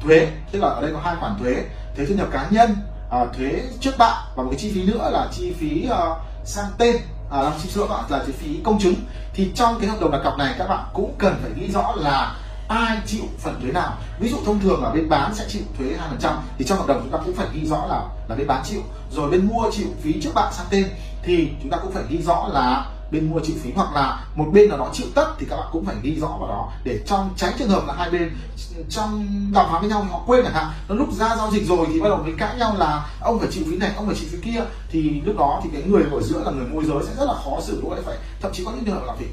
thuế. 0.00 0.28
Tức 0.52 0.58
là 0.58 0.68
ở 0.68 0.82
đây 0.82 0.92
có 0.92 1.00
hai 1.00 1.16
khoản 1.20 1.38
thuế. 1.38 1.64
Thuế 1.96 2.06
thu 2.06 2.14
nhập 2.14 2.28
cá 2.32 2.46
nhân 2.50 2.76
à, 3.10 3.26
thuế 3.36 3.62
trước 3.80 3.98
bạ 3.98 4.24
và 4.36 4.42
một 4.42 4.48
cái 4.50 4.60
chi 4.60 4.72
phí 4.74 4.82
nữa 4.82 5.10
là 5.12 5.28
chi 5.32 5.52
phí 5.52 5.88
uh, 5.90 6.16
sang 6.44 6.70
tên 6.78 6.96
à, 7.30 7.42
làm 7.42 7.52
xin 7.58 7.72
lỗi 7.74 7.88
bạn 7.88 8.04
là 8.08 8.24
chi 8.26 8.32
phí 8.32 8.60
công 8.64 8.78
chứng. 8.78 8.94
Thì 9.34 9.52
trong 9.54 9.80
cái 9.80 9.88
hợp 9.88 9.96
đồng 10.00 10.10
đặt 10.10 10.20
cọc 10.24 10.38
này 10.38 10.54
các 10.58 10.68
bạn 10.68 10.84
cũng 10.92 11.14
cần 11.18 11.38
phải 11.42 11.50
ghi 11.54 11.68
rõ 11.68 11.94
là 11.96 12.34
ai 12.68 12.98
chịu 13.06 13.22
phần 13.38 13.60
thuế 13.62 13.72
nào. 13.72 13.92
Ví 14.20 14.28
dụ 14.30 14.36
thông 14.46 14.60
thường 14.60 14.82
là 14.82 14.90
bên 14.90 15.08
bán 15.08 15.34
sẽ 15.34 15.44
chịu 15.48 15.62
thuế 15.78 15.86
hai 15.98 16.08
phần 16.08 16.18
trăm, 16.20 16.36
thì 16.58 16.64
trong 16.64 16.78
hợp 16.78 16.86
đồng 16.86 17.00
chúng 17.02 17.12
ta 17.12 17.18
cũng 17.24 17.34
phải 17.34 17.46
ghi 17.52 17.66
rõ 17.66 17.86
là 17.86 18.02
là 18.28 18.36
bên 18.36 18.46
bán 18.46 18.62
chịu. 18.64 18.80
Rồi 19.12 19.30
bên 19.30 19.46
mua 19.46 19.70
chịu 19.72 19.86
phí 20.02 20.22
trước 20.22 20.34
bạn 20.34 20.52
sang 20.52 20.66
tên, 20.70 20.86
thì 21.22 21.48
chúng 21.62 21.70
ta 21.70 21.78
cũng 21.82 21.92
phải 21.92 22.02
ghi 22.08 22.22
rõ 22.22 22.48
là 22.52 22.86
bên 23.10 23.30
mua 23.30 23.40
chịu 23.40 23.56
phí 23.62 23.72
hoặc 23.76 23.94
là 23.94 24.24
một 24.34 24.46
bên 24.52 24.68
nào 24.68 24.78
đó 24.78 24.90
chịu 24.92 25.06
tất, 25.14 25.26
thì 25.38 25.46
các 25.50 25.56
bạn 25.56 25.66
cũng 25.72 25.84
phải 25.84 25.94
ghi 26.02 26.20
rõ 26.20 26.26
vào 26.26 26.48
đó. 26.48 26.72
Để 26.84 27.00
trong, 27.06 27.30
tránh 27.36 27.52
trường 27.58 27.68
hợp 27.68 27.82
là 27.86 27.94
hai 27.94 28.10
bên 28.10 28.36
trong 28.90 29.26
đàm 29.52 29.66
phán 29.70 29.80
với 29.80 29.90
nhau 29.90 30.06
họ 30.10 30.22
quên 30.26 30.44
chẳng 30.44 30.54
hạn. 30.54 30.66
Nó 30.88 30.94
lúc 30.94 31.12
ra 31.12 31.36
giao 31.36 31.50
dịch 31.50 31.66
rồi 31.66 31.86
thì 31.92 32.00
bắt 32.00 32.08
đầu 32.08 32.18
mới 32.18 32.34
cãi 32.38 32.56
nhau 32.58 32.74
là 32.78 33.06
ông 33.20 33.38
phải 33.38 33.48
chịu 33.52 33.64
phí 33.70 33.76
này, 33.76 33.90
ông 33.96 34.06
phải 34.06 34.16
chịu 34.16 34.28
phí 34.32 34.38
kia. 34.52 34.60
Thì 34.90 35.20
lúc 35.24 35.36
đó 35.38 35.60
thì 35.64 35.70
cái 35.72 35.82
người 35.82 36.02
ở 36.12 36.22
giữa 36.22 36.42
là 36.44 36.50
người 36.50 36.66
môi 36.66 36.84
giới 36.84 36.98
sẽ 37.06 37.14
rất 37.18 37.24
là 37.24 37.34
khó 37.44 37.60
xử, 37.60 37.80
lúc 37.80 37.92
phải, 38.06 38.16
thậm 38.40 38.52
chí 38.54 38.64
có 38.64 38.70
những 38.70 38.84
trường 38.84 38.94
hợp 38.94 39.06
là 39.06 39.12
phải 39.18 39.26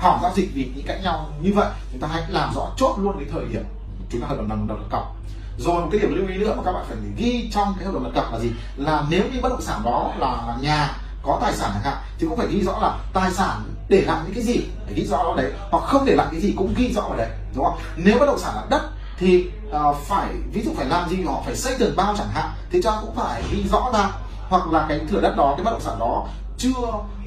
hỏng 0.00 0.18
giao 0.22 0.32
dịch 0.34 0.50
vì 0.54 0.72
những 0.74 0.86
cãi 0.86 1.00
nhau 1.04 1.28
như 1.40 1.52
vậy 1.54 1.68
chúng 1.92 2.00
ta 2.00 2.08
hãy 2.08 2.22
làm 2.28 2.54
rõ 2.54 2.68
chốt 2.76 2.94
luôn 2.98 3.16
cái 3.18 3.28
thời 3.32 3.44
điểm 3.52 3.64
chúng 4.10 4.20
ta 4.20 4.26
hợp 4.26 4.36
đồng 4.38 4.48
đồng 4.48 4.68
đặt 4.68 4.74
cọc. 4.90 5.16
Rồi 5.58 5.82
một 5.82 5.88
cái 5.92 6.00
điểm 6.00 6.14
lưu 6.14 6.28
ý 6.28 6.38
nữa 6.38 6.54
mà 6.56 6.62
các 6.64 6.72
bạn 6.72 6.84
phải 6.88 6.96
ghi 7.16 7.50
trong 7.54 7.74
cái 7.76 7.84
hợp 7.86 7.94
đồng 7.94 8.04
đặt 8.04 8.22
cọc 8.22 8.32
là 8.32 8.38
gì? 8.38 8.50
Là 8.76 9.04
nếu 9.10 9.22
như 9.32 9.40
bất 9.42 9.48
động 9.48 9.62
sản 9.62 9.80
đó 9.84 10.12
là 10.18 10.56
nhà 10.60 10.96
có 11.22 11.38
tài 11.40 11.52
sản 11.52 11.70
chẳng 11.74 11.82
hạn 11.82 11.96
thì 12.18 12.26
cũng 12.28 12.38
phải 12.38 12.46
ghi 12.50 12.62
rõ 12.62 12.78
là 12.82 12.98
tài 13.12 13.30
sản 13.30 13.74
để 13.88 14.00
lại 14.00 14.20
những 14.24 14.34
cái 14.34 14.44
gì. 14.44 14.60
Phải 14.84 14.94
ghi 14.94 15.06
rõ 15.06 15.16
đó 15.16 15.34
đấy 15.36 15.52
hoặc 15.70 15.84
không 15.84 16.04
để 16.04 16.14
lại 16.14 16.26
cái 16.30 16.40
gì 16.40 16.54
cũng 16.56 16.74
ghi 16.76 16.92
rõ 16.92 17.02
vào 17.02 17.16
đấy 17.16 17.30
đúng 17.54 17.64
không? 17.64 17.78
Nếu 17.96 18.18
bất 18.18 18.26
động 18.26 18.38
sản 18.38 18.54
là 18.54 18.64
đất 18.70 18.82
thì 19.18 19.50
uh, 19.68 19.96
phải 20.06 20.34
ví 20.52 20.62
dụ 20.62 20.70
phải 20.76 20.86
làm 20.86 21.08
gì 21.08 21.22
họ 21.22 21.42
phải 21.44 21.56
xây 21.56 21.74
tường 21.78 21.96
bao 21.96 22.14
chẳng 22.18 22.30
hạn 22.34 22.50
thì 22.70 22.82
cho 22.82 22.98
cũng 23.00 23.14
phải 23.14 23.42
ghi 23.52 23.64
rõ 23.70 23.90
ra. 23.92 24.10
Hoặc 24.48 24.72
là 24.72 24.86
cái 24.88 25.00
thửa 25.10 25.20
đất 25.20 25.36
đó 25.36 25.54
cái 25.56 25.64
bất 25.64 25.70
động 25.70 25.80
sản 25.80 25.98
đó 25.98 26.26
chưa 26.60 26.72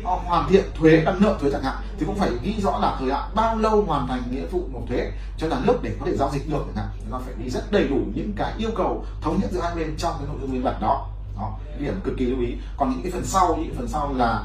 ờ, 0.03 0.15
hoàn 0.25 0.49
thiện 0.49 0.63
thuế 0.79 1.01
đang 1.05 1.21
nợ 1.21 1.37
thuế 1.41 1.51
chẳng 1.51 1.63
hạn 1.63 1.75
thì 1.99 2.05
cũng 2.05 2.15
phải 2.15 2.29
ghi 2.43 2.53
rõ 2.61 2.79
là 2.81 2.95
thời 2.99 3.11
hạn 3.11 3.29
bao 3.35 3.57
lâu 3.57 3.83
hoàn 3.87 4.07
thành 4.07 4.21
nghĩa 4.31 4.45
vụ 4.51 4.63
nộp 4.73 4.83
thuế 4.89 5.11
cho 5.37 5.47
nhà 5.47 5.59
nước 5.63 5.79
để 5.81 5.91
có 5.99 6.05
thể 6.05 6.15
giao 6.15 6.29
dịch 6.33 6.49
được 6.49 6.63
chẳng 6.65 6.75
hạn. 6.75 6.87
Chúng 6.99 7.11
ta 7.11 7.17
phải 7.25 7.33
ghi 7.37 7.49
rất 7.49 7.71
đầy 7.71 7.87
đủ 7.87 7.97
những 8.15 8.33
cái 8.35 8.53
yêu 8.57 8.69
cầu 8.75 9.05
thống 9.21 9.39
nhất 9.41 9.49
giữa 9.51 9.61
hai 9.61 9.75
bên 9.75 9.95
trong 9.97 10.13
cái 10.17 10.27
nội 10.27 10.37
dung 10.41 10.51
biên 10.51 10.63
bản 10.63 10.75
đó. 10.81 11.07
Đó 11.37 11.57
điểm 11.79 11.99
cực 12.03 12.13
kỳ 12.17 12.25
lưu 12.25 12.41
ý. 12.41 12.55
Còn 12.77 12.89
những 12.89 13.01
cái 13.03 13.11
phần 13.11 13.25
sau 13.25 13.55
những 13.55 13.67
cái 13.69 13.77
phần 13.77 13.87
sau 13.87 14.13
là 14.13 14.43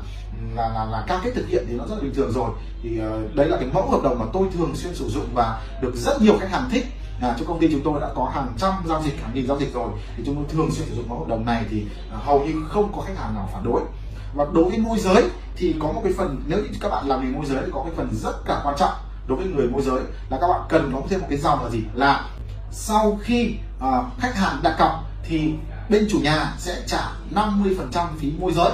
là 0.57 0.69
là, 0.69 0.85
là 0.85 1.05
cam 1.07 1.21
kết 1.25 1.31
thực 1.35 1.49
hiện 1.49 1.65
thì 1.69 1.75
nó 1.75 1.85
rất 1.87 1.95
là 1.95 2.01
bình 2.03 2.15
thường 2.15 2.33
rồi. 2.33 2.51
Thì 2.83 3.01
uh, 3.01 3.35
đấy 3.35 3.49
là 3.49 3.57
cái 3.57 3.69
mẫu 3.73 3.91
hợp 3.91 4.01
đồng 4.03 4.19
mà 4.19 4.27
tôi 4.33 4.49
thường 4.55 4.77
xuyên 4.77 4.95
sử 4.95 5.09
dụng 5.09 5.27
và 5.35 5.63
được 5.83 5.93
rất 5.97 6.23
nhiều 6.23 6.39
khách 6.41 6.51
hàng 6.51 6.69
thích 6.71 6.87
à, 7.21 7.35
trong 7.39 7.47
công 7.49 7.59
ty 7.59 7.69
chúng 7.73 7.81
tôi 7.85 8.01
đã 8.01 8.09
có 8.15 8.31
hàng 8.35 8.53
trăm 8.59 8.73
giao 8.87 9.03
dịch 9.03 9.23
hàng 9.23 9.31
nghìn 9.35 9.47
giao 9.47 9.59
dịch 9.59 9.75
rồi. 9.75 9.89
Thì 10.17 10.23
chúng 10.27 10.35
tôi 10.35 10.45
thường 10.49 10.71
xuyên 10.71 10.89
sử 10.89 10.95
dụng 10.95 11.09
mẫu 11.09 11.19
hợp 11.19 11.29
đồng 11.29 11.45
này 11.45 11.65
thì 11.71 11.87
à, 12.13 12.19
hầu 12.25 12.45
như 12.45 12.55
không 12.69 12.93
có 12.97 13.03
khách 13.03 13.19
hàng 13.19 13.35
nào 13.35 13.49
phản 13.53 13.65
đối. 13.65 13.81
Và 14.35 14.47
đối 14.53 14.65
với 14.65 14.79
môi 14.79 14.99
giới 14.99 15.25
thì 15.57 15.75
có 15.79 15.93
một 15.93 16.01
cái 16.05 16.13
phần 16.17 16.43
nếu 16.47 16.59
như 16.59 16.69
các 16.81 16.89
bạn 16.89 17.09
làm 17.09 17.25
nghề 17.25 17.37
môi 17.37 17.47
giới 17.47 17.63
thì 17.65 17.71
có 17.75 17.83
cái 17.83 17.93
phần 17.97 18.09
rất 18.13 18.45
cả 18.45 18.61
quan 18.65 18.75
trọng 18.79 18.93
đối 19.27 19.39
với 19.39 19.47
người 19.47 19.69
môi 19.69 19.83
giới 19.83 20.01
là 20.31 20.39
các 20.41 20.49
bạn 20.49 20.61
cần 20.69 20.91
có 20.95 21.01
thêm 21.09 21.21
một 21.21 21.27
cái 21.31 21.39
dòng 21.39 21.65
là 21.65 21.71
gì? 21.71 21.83
Là 21.95 22.27
sau 22.71 23.19
khi 23.23 23.55
uh, 23.79 24.05
khách 24.19 24.37
hàng 24.37 24.61
đặt 24.63 24.77
cọc 24.79 25.05
thì 25.23 25.53
bên 25.89 26.07
chủ 26.11 26.19
nhà 26.19 26.55
sẽ 26.59 26.83
trả 26.87 27.11
50% 27.35 28.07
phí 28.19 28.33
môi 28.39 28.53
giới 28.53 28.71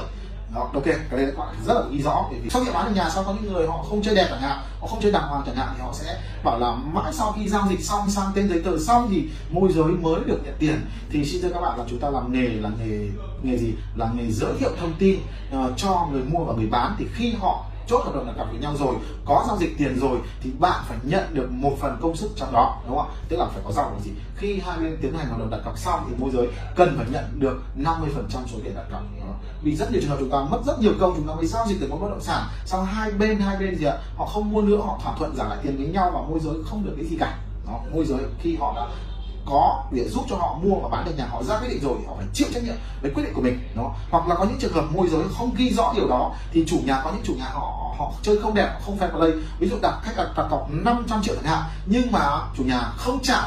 đó, 0.54 0.70
ok 0.74 0.84
cái 0.84 0.96
đấy 1.10 1.26
các 1.26 1.38
bạn 1.38 1.54
rất 1.66 1.74
là 1.74 1.82
ghi 1.90 2.02
rõ 2.02 2.26
bởi 2.30 2.40
vì 2.40 2.50
sau 2.50 2.64
khi 2.64 2.70
bán 2.74 2.86
được 2.86 2.92
nhà 2.94 3.10
sau 3.10 3.24
có 3.24 3.34
những 3.34 3.52
người 3.52 3.66
họ 3.66 3.84
không 3.88 4.02
chơi 4.02 4.14
đẹp 4.14 4.26
chẳng 4.30 4.40
hạn 4.40 4.58
họ 4.80 4.86
không 4.86 5.00
chơi 5.02 5.12
đàng 5.12 5.28
hoàng 5.28 5.42
chẳng 5.46 5.56
hạn 5.56 5.68
thì 5.76 5.82
họ 5.82 5.92
sẽ 5.92 6.20
bảo 6.44 6.58
là 6.58 6.74
mãi 6.74 7.12
sau 7.12 7.32
khi 7.32 7.48
giao 7.48 7.66
dịch 7.70 7.84
xong 7.84 8.10
sang 8.10 8.32
tên 8.34 8.48
giấy 8.48 8.62
tờ 8.64 8.78
xong 8.78 9.08
thì 9.10 9.28
môi 9.50 9.72
giới 9.72 9.84
mới 9.84 10.20
được 10.26 10.40
nhận 10.44 10.54
tiền. 10.58 10.86
Thì 11.10 11.24
xin 11.24 11.42
thưa 11.42 11.48
các 11.48 11.60
bạn 11.60 11.78
là 11.78 11.84
chúng 11.90 11.98
ta 11.98 12.10
làm 12.10 12.32
nghề 12.32 12.48
là 12.48 12.70
nghề 12.78 13.08
nghề 13.42 13.58
gì? 13.58 13.74
Là 13.96 14.10
nghề 14.14 14.30
giới 14.30 14.52
thiệu 14.58 14.70
thông 14.80 14.92
tin 14.98 15.18
uh, 15.56 15.70
cho 15.76 16.08
người 16.12 16.22
mua 16.22 16.44
và 16.44 16.54
người 16.54 16.66
bán. 16.66 16.94
Thì 16.98 17.06
khi 17.14 17.34
họ 17.40 17.64
chốt 17.86 18.02
hợp 18.04 18.14
đồng 18.14 18.26
đặt 18.26 18.32
cọc 18.38 18.50
với 18.50 18.60
nhau 18.60 18.76
rồi 18.76 18.94
có 19.24 19.44
giao 19.46 19.56
dịch 19.56 19.78
tiền 19.78 19.98
rồi 20.00 20.18
thì 20.40 20.50
bạn 20.58 20.84
phải 20.88 20.98
nhận 21.02 21.34
được 21.34 21.50
một 21.50 21.72
phần 21.80 21.98
công 22.00 22.16
sức 22.16 22.30
trong 22.36 22.52
đó 22.52 22.80
đúng 22.86 22.96
không 22.96 23.08
ạ? 23.08 23.14
Tức 23.28 23.36
là 23.36 23.46
phải 23.46 23.62
có 23.64 23.72
dòng 23.72 23.92
là 23.94 24.00
gì? 24.00 24.10
Khi 24.36 24.60
hai 24.66 24.78
bên 24.78 24.98
tiến 25.02 25.14
hành 25.14 25.26
hợp 25.26 25.38
đồng 25.38 25.50
đặt 25.50 25.60
cọc 25.64 25.78
xong 25.78 26.00
thì 26.08 26.14
môi 26.18 26.30
giới 26.30 26.48
cần 26.76 26.94
phải 26.96 27.06
nhận 27.10 27.24
được 27.40 27.62
50 27.76 28.10
phần 28.14 28.26
trăm 28.30 28.42
số 28.52 28.58
tiền 28.64 28.74
đặt 28.74 28.84
cọc 28.92 29.02
vì 29.62 29.76
rất 29.76 29.92
nhiều 29.92 30.00
trường 30.00 30.10
hợp 30.10 30.16
chúng 30.20 30.30
ta 30.30 30.38
mất 30.50 30.60
rất 30.66 30.78
nhiều 30.80 30.92
công 31.00 31.14
chúng 31.16 31.28
ta 31.28 31.34
mới 31.34 31.46
giao 31.46 31.66
dịch 31.66 31.80
được 31.80 31.90
một 31.90 31.98
bất 32.02 32.08
động 32.10 32.20
sản 32.20 32.42
sau 32.66 32.82
hai 32.82 33.10
bên 33.10 33.38
hai 33.38 33.56
bên 33.56 33.78
gì 33.78 33.84
ạ? 33.84 33.98
Họ 34.16 34.26
không 34.26 34.52
mua 34.52 34.62
nữa 34.62 34.76
họ 34.76 34.98
thỏa 35.02 35.14
thuận 35.18 35.36
giả 35.36 35.48
lại 35.48 35.58
tiền 35.62 35.76
với 35.76 35.86
nhau 35.86 36.10
và 36.14 36.20
môi 36.20 36.40
giới 36.40 36.54
không 36.64 36.84
được 36.84 36.92
cái 36.96 37.06
gì 37.06 37.16
cả. 37.20 37.38
Đó, 37.66 37.80
môi 37.92 38.04
giới 38.04 38.20
khi 38.40 38.56
họ 38.56 38.72
đã 38.76 38.86
có 39.46 39.84
để 39.90 40.08
giúp 40.08 40.24
cho 40.28 40.36
họ 40.36 40.58
mua 40.62 40.74
và 40.80 40.88
bán 40.88 41.04
được 41.04 41.12
nhà 41.16 41.26
họ 41.26 41.42
ra 41.42 41.58
quyết 41.58 41.68
định 41.68 41.82
rồi 41.82 41.94
họ 42.06 42.14
phải 42.16 42.26
chịu 42.32 42.48
trách 42.54 42.64
nhiệm 42.64 42.74
với 43.02 43.10
quyết 43.14 43.22
định 43.24 43.34
của 43.34 43.42
mình 43.42 43.58
đó 43.76 43.94
hoặc 44.10 44.28
là 44.28 44.34
có 44.34 44.44
những 44.44 44.58
trường 44.60 44.72
hợp 44.72 44.84
môi 44.92 45.08
giới 45.08 45.24
không 45.38 45.54
ghi 45.56 45.70
rõ 45.70 45.92
điều 45.96 46.08
đó 46.08 46.34
thì 46.52 46.64
chủ 46.66 46.80
nhà 46.84 47.00
có 47.04 47.12
những 47.12 47.24
chủ 47.24 47.34
nhà 47.38 47.44
họ 47.44 47.94
họ 47.98 48.12
chơi 48.22 48.38
không 48.42 48.54
đẹp 48.54 48.78
không 48.84 48.98
fair 48.98 49.10
play. 49.10 49.30
Ví 49.58 49.68
dụ 49.68 49.76
đặt 49.82 49.94
khách 50.02 50.16
đặt, 50.16 50.28
đặt 50.36 50.46
cọc 50.50 50.68
500 50.70 51.22
triệu 51.22 51.34
chẳng 51.34 51.44
hạn 51.44 51.62
nhưng 51.86 52.12
mà 52.12 52.40
chủ 52.56 52.64
nhà 52.64 52.80
không 52.96 53.18
trả 53.22 53.42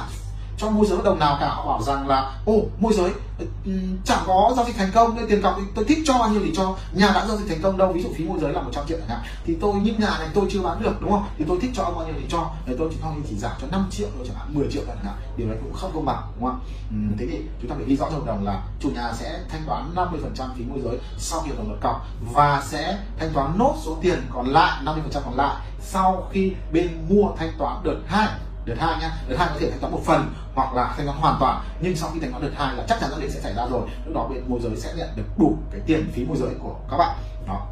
cho 0.57 0.69
môi 0.69 0.85
giới 0.87 0.97
đồng 1.03 1.19
nào 1.19 1.37
cả 1.39 1.47
họ 1.47 1.67
bảo 1.67 1.81
rằng 1.81 2.07
là 2.07 2.35
ô 2.45 2.61
môi 2.79 2.93
giới 2.93 3.11
ờ, 3.39 3.45
ừ, 3.65 3.71
chẳng 4.05 4.23
có 4.27 4.53
giao 4.55 4.65
dịch 4.65 4.75
thành 4.77 4.91
công 4.93 5.15
nên 5.15 5.27
tiền 5.29 5.41
cọc 5.41 5.59
tôi 5.75 5.85
thích 5.85 5.97
cho 6.05 6.13
bao 6.13 6.29
nhiêu 6.29 6.41
thì 6.45 6.51
cho 6.55 6.75
nhà 6.93 7.11
đã 7.13 7.25
giao 7.27 7.37
dịch 7.37 7.45
thành 7.49 7.61
công 7.61 7.77
đâu 7.77 7.93
ví 7.93 8.03
dụ 8.03 8.09
phí 8.15 8.25
môi 8.25 8.39
giới 8.39 8.53
là 8.53 8.61
100 8.61 8.85
triệu 8.87 8.97
chẳng 8.97 9.09
hạn 9.09 9.19
thì 9.45 9.57
tôi 9.61 9.73
những 9.73 9.99
nhà 9.99 10.17
này 10.19 10.27
tôi 10.33 10.45
chưa 10.49 10.61
bán 10.61 10.83
được 10.83 11.01
đúng 11.01 11.11
không? 11.11 11.25
Thì 11.37 11.45
tôi 11.47 11.57
thích 11.61 11.71
cho 11.73 11.83
bao 11.83 12.05
nhiêu 12.05 12.15
thì 12.19 12.25
cho 12.29 12.51
để 12.65 12.75
tôi 12.79 12.89
chỉ 12.91 12.97
không 13.01 13.21
chỉ 13.29 13.35
giảm 13.37 13.51
cho 13.61 13.67
5 13.71 13.87
triệu 13.91 14.07
thôi 14.15 14.25
chẳng 14.27 14.37
hạn 14.37 14.53
10 14.53 14.67
triệu 14.71 14.83
chẳng 14.87 14.97
hạn 15.03 15.15
điều 15.37 15.47
này 15.47 15.57
cũng 15.63 15.73
không 15.73 15.91
công 15.93 16.05
bằng 16.05 16.21
đúng 16.35 16.49
không 16.49 16.59
ừ, 16.89 16.95
thế 17.19 17.27
thì 17.31 17.41
chúng 17.61 17.69
ta 17.69 17.75
phải 17.75 17.85
ghi 17.87 17.95
rõ 17.95 18.05
trong 18.05 18.19
hợp 18.19 18.25
đồng 18.25 18.45
là 18.45 18.63
chủ 18.79 18.89
nhà 18.89 19.13
sẽ 19.13 19.39
thanh 19.49 19.61
toán 19.67 19.95
50 19.95 20.19
phần 20.23 20.33
trăm 20.35 20.49
phí 20.57 20.63
môi 20.63 20.81
giới 20.83 20.99
sau 21.17 21.41
khi 21.41 21.49
hợp 21.49 21.57
đồng 21.57 21.69
đặt 21.69 21.77
cọc 21.81 22.07
và 22.33 22.63
sẽ 22.65 22.99
thanh 23.19 23.33
toán 23.33 23.57
nốt 23.57 23.75
số 23.85 23.97
tiền 24.01 24.21
còn 24.33 24.47
lại 24.47 24.81
50 24.83 25.03
phần 25.03 25.11
trăm 25.13 25.23
còn 25.25 25.35
lại 25.35 25.55
sau 25.81 26.27
khi 26.31 26.53
bên 26.71 26.89
mua 27.09 27.29
thanh 27.37 27.51
toán 27.57 27.83
đợt 27.83 27.97
hai 28.07 28.27
đợt 28.67 28.75
hai 28.79 29.00
nhá. 29.01 29.12
Đợt 29.27 29.36
hai 29.39 29.47
có 29.53 29.55
thể 29.59 29.71
thanh 29.71 29.79
toán 29.79 29.93
một 29.93 30.01
phần 30.05 30.33
hoặc 30.55 30.74
là 30.74 30.93
thanh 30.97 31.05
toán 31.05 31.17
hoàn 31.17 31.38
toàn. 31.39 31.63
Nhưng 31.79 31.95
sau 31.95 32.09
khi 32.13 32.19
thanh 32.19 32.31
toán 32.31 32.43
đợt 32.43 32.51
hai 32.55 32.75
là 32.75 32.86
chắc 32.89 33.00
chắn 33.01 33.09
giao 33.09 33.19
dịch 33.19 33.31
sẽ 33.31 33.41
xảy 33.41 33.53
ra 33.53 33.65
rồi. 33.71 33.88
Lúc 34.05 34.15
đó 34.15 34.27
bên 34.27 34.43
môi 34.47 34.59
giới 34.63 34.75
sẽ 34.75 34.93
nhận 34.97 35.09
được 35.15 35.24
đủ 35.38 35.57
cái 35.71 35.81
tiền 35.86 36.12
phí 36.13 36.25
môi 36.25 36.38
giới 36.38 36.50
của 36.59 36.75
các 36.91 36.97
bạn. 36.97 37.17
Đó. 37.47 37.67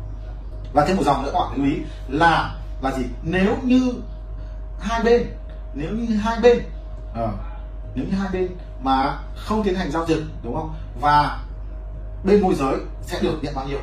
Và 0.73 0.85
thêm 0.85 0.97
một 0.97 1.03
dòng 1.05 1.23
nữa 1.23 1.29
các 1.33 1.39
bạn 1.39 1.57
lưu 1.57 1.65
ý 1.65 1.77
là 2.07 2.55
là 2.81 2.91
gì? 2.91 3.03
Nếu 3.23 3.57
như 3.63 3.93
hai 4.79 5.03
bên 5.03 5.27
nếu 5.73 5.91
như 5.91 6.15
hai 6.15 6.39
bên 6.39 6.59
à, 7.15 7.27
nếu 7.95 8.05
như 8.05 8.17
hai 8.17 8.29
bên 8.33 8.47
mà 8.81 9.19
không 9.35 9.63
tiến 9.63 9.75
hành 9.75 9.91
giao 9.91 10.05
dịch 10.05 10.23
đúng 10.43 10.55
không? 10.55 10.75
Và 11.01 11.39
bên 12.23 12.41
môi 12.41 12.55
giới 12.55 12.75
sẽ 13.01 13.19
được 13.21 13.39
nhận 13.41 13.55
bao 13.55 13.65
nhiêu? 13.67 13.79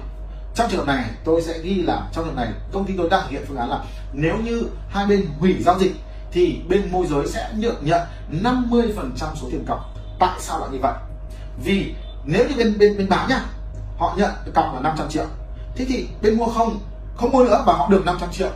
Trong 0.54 0.70
trường 0.70 0.86
hợp 0.86 0.94
này 0.94 1.04
tôi 1.24 1.42
sẽ 1.42 1.58
ghi 1.58 1.82
là 1.82 2.08
trong 2.12 2.24
trường 2.24 2.36
hợp 2.36 2.42
này 2.42 2.52
công 2.72 2.84
ty 2.84 2.94
tôi 2.98 3.10
đang 3.10 3.22
thực 3.22 3.30
hiện 3.30 3.44
phương 3.48 3.56
án 3.56 3.70
là 3.70 3.84
nếu 4.12 4.36
như 4.38 4.62
hai 4.88 5.06
bên 5.06 5.26
hủy 5.38 5.56
giao 5.60 5.78
dịch 5.78 5.92
thì 6.32 6.60
bên 6.68 6.92
môi 6.92 7.06
giới 7.06 7.26
sẽ 7.28 7.52
được 7.56 7.84
nhận 7.84 8.00
50% 8.42 9.12
số 9.16 9.48
tiền 9.50 9.64
cọc. 9.68 9.94
Tại 10.18 10.38
sao 10.40 10.58
lại 10.60 10.68
như 10.72 10.78
vậy? 10.82 10.94
Vì 11.64 11.94
nếu 12.24 12.48
như 12.48 12.54
bên 12.56 12.78
bên 12.78 12.98
bên 12.98 13.08
bán 13.08 13.28
nhá, 13.28 13.40
họ 13.98 14.14
nhận 14.16 14.30
cọc 14.54 14.74
là 14.74 14.80
500 14.80 15.08
triệu. 15.08 15.26
Thế 15.76 15.84
thì 15.88 16.08
bên 16.22 16.36
mua 16.36 16.46
không 16.46 16.80
không 17.16 17.32
mua 17.32 17.44
nữa 17.44 17.62
và 17.66 17.72
họ 17.72 17.88
được 17.88 18.04
500 18.04 18.30
triệu. 18.32 18.50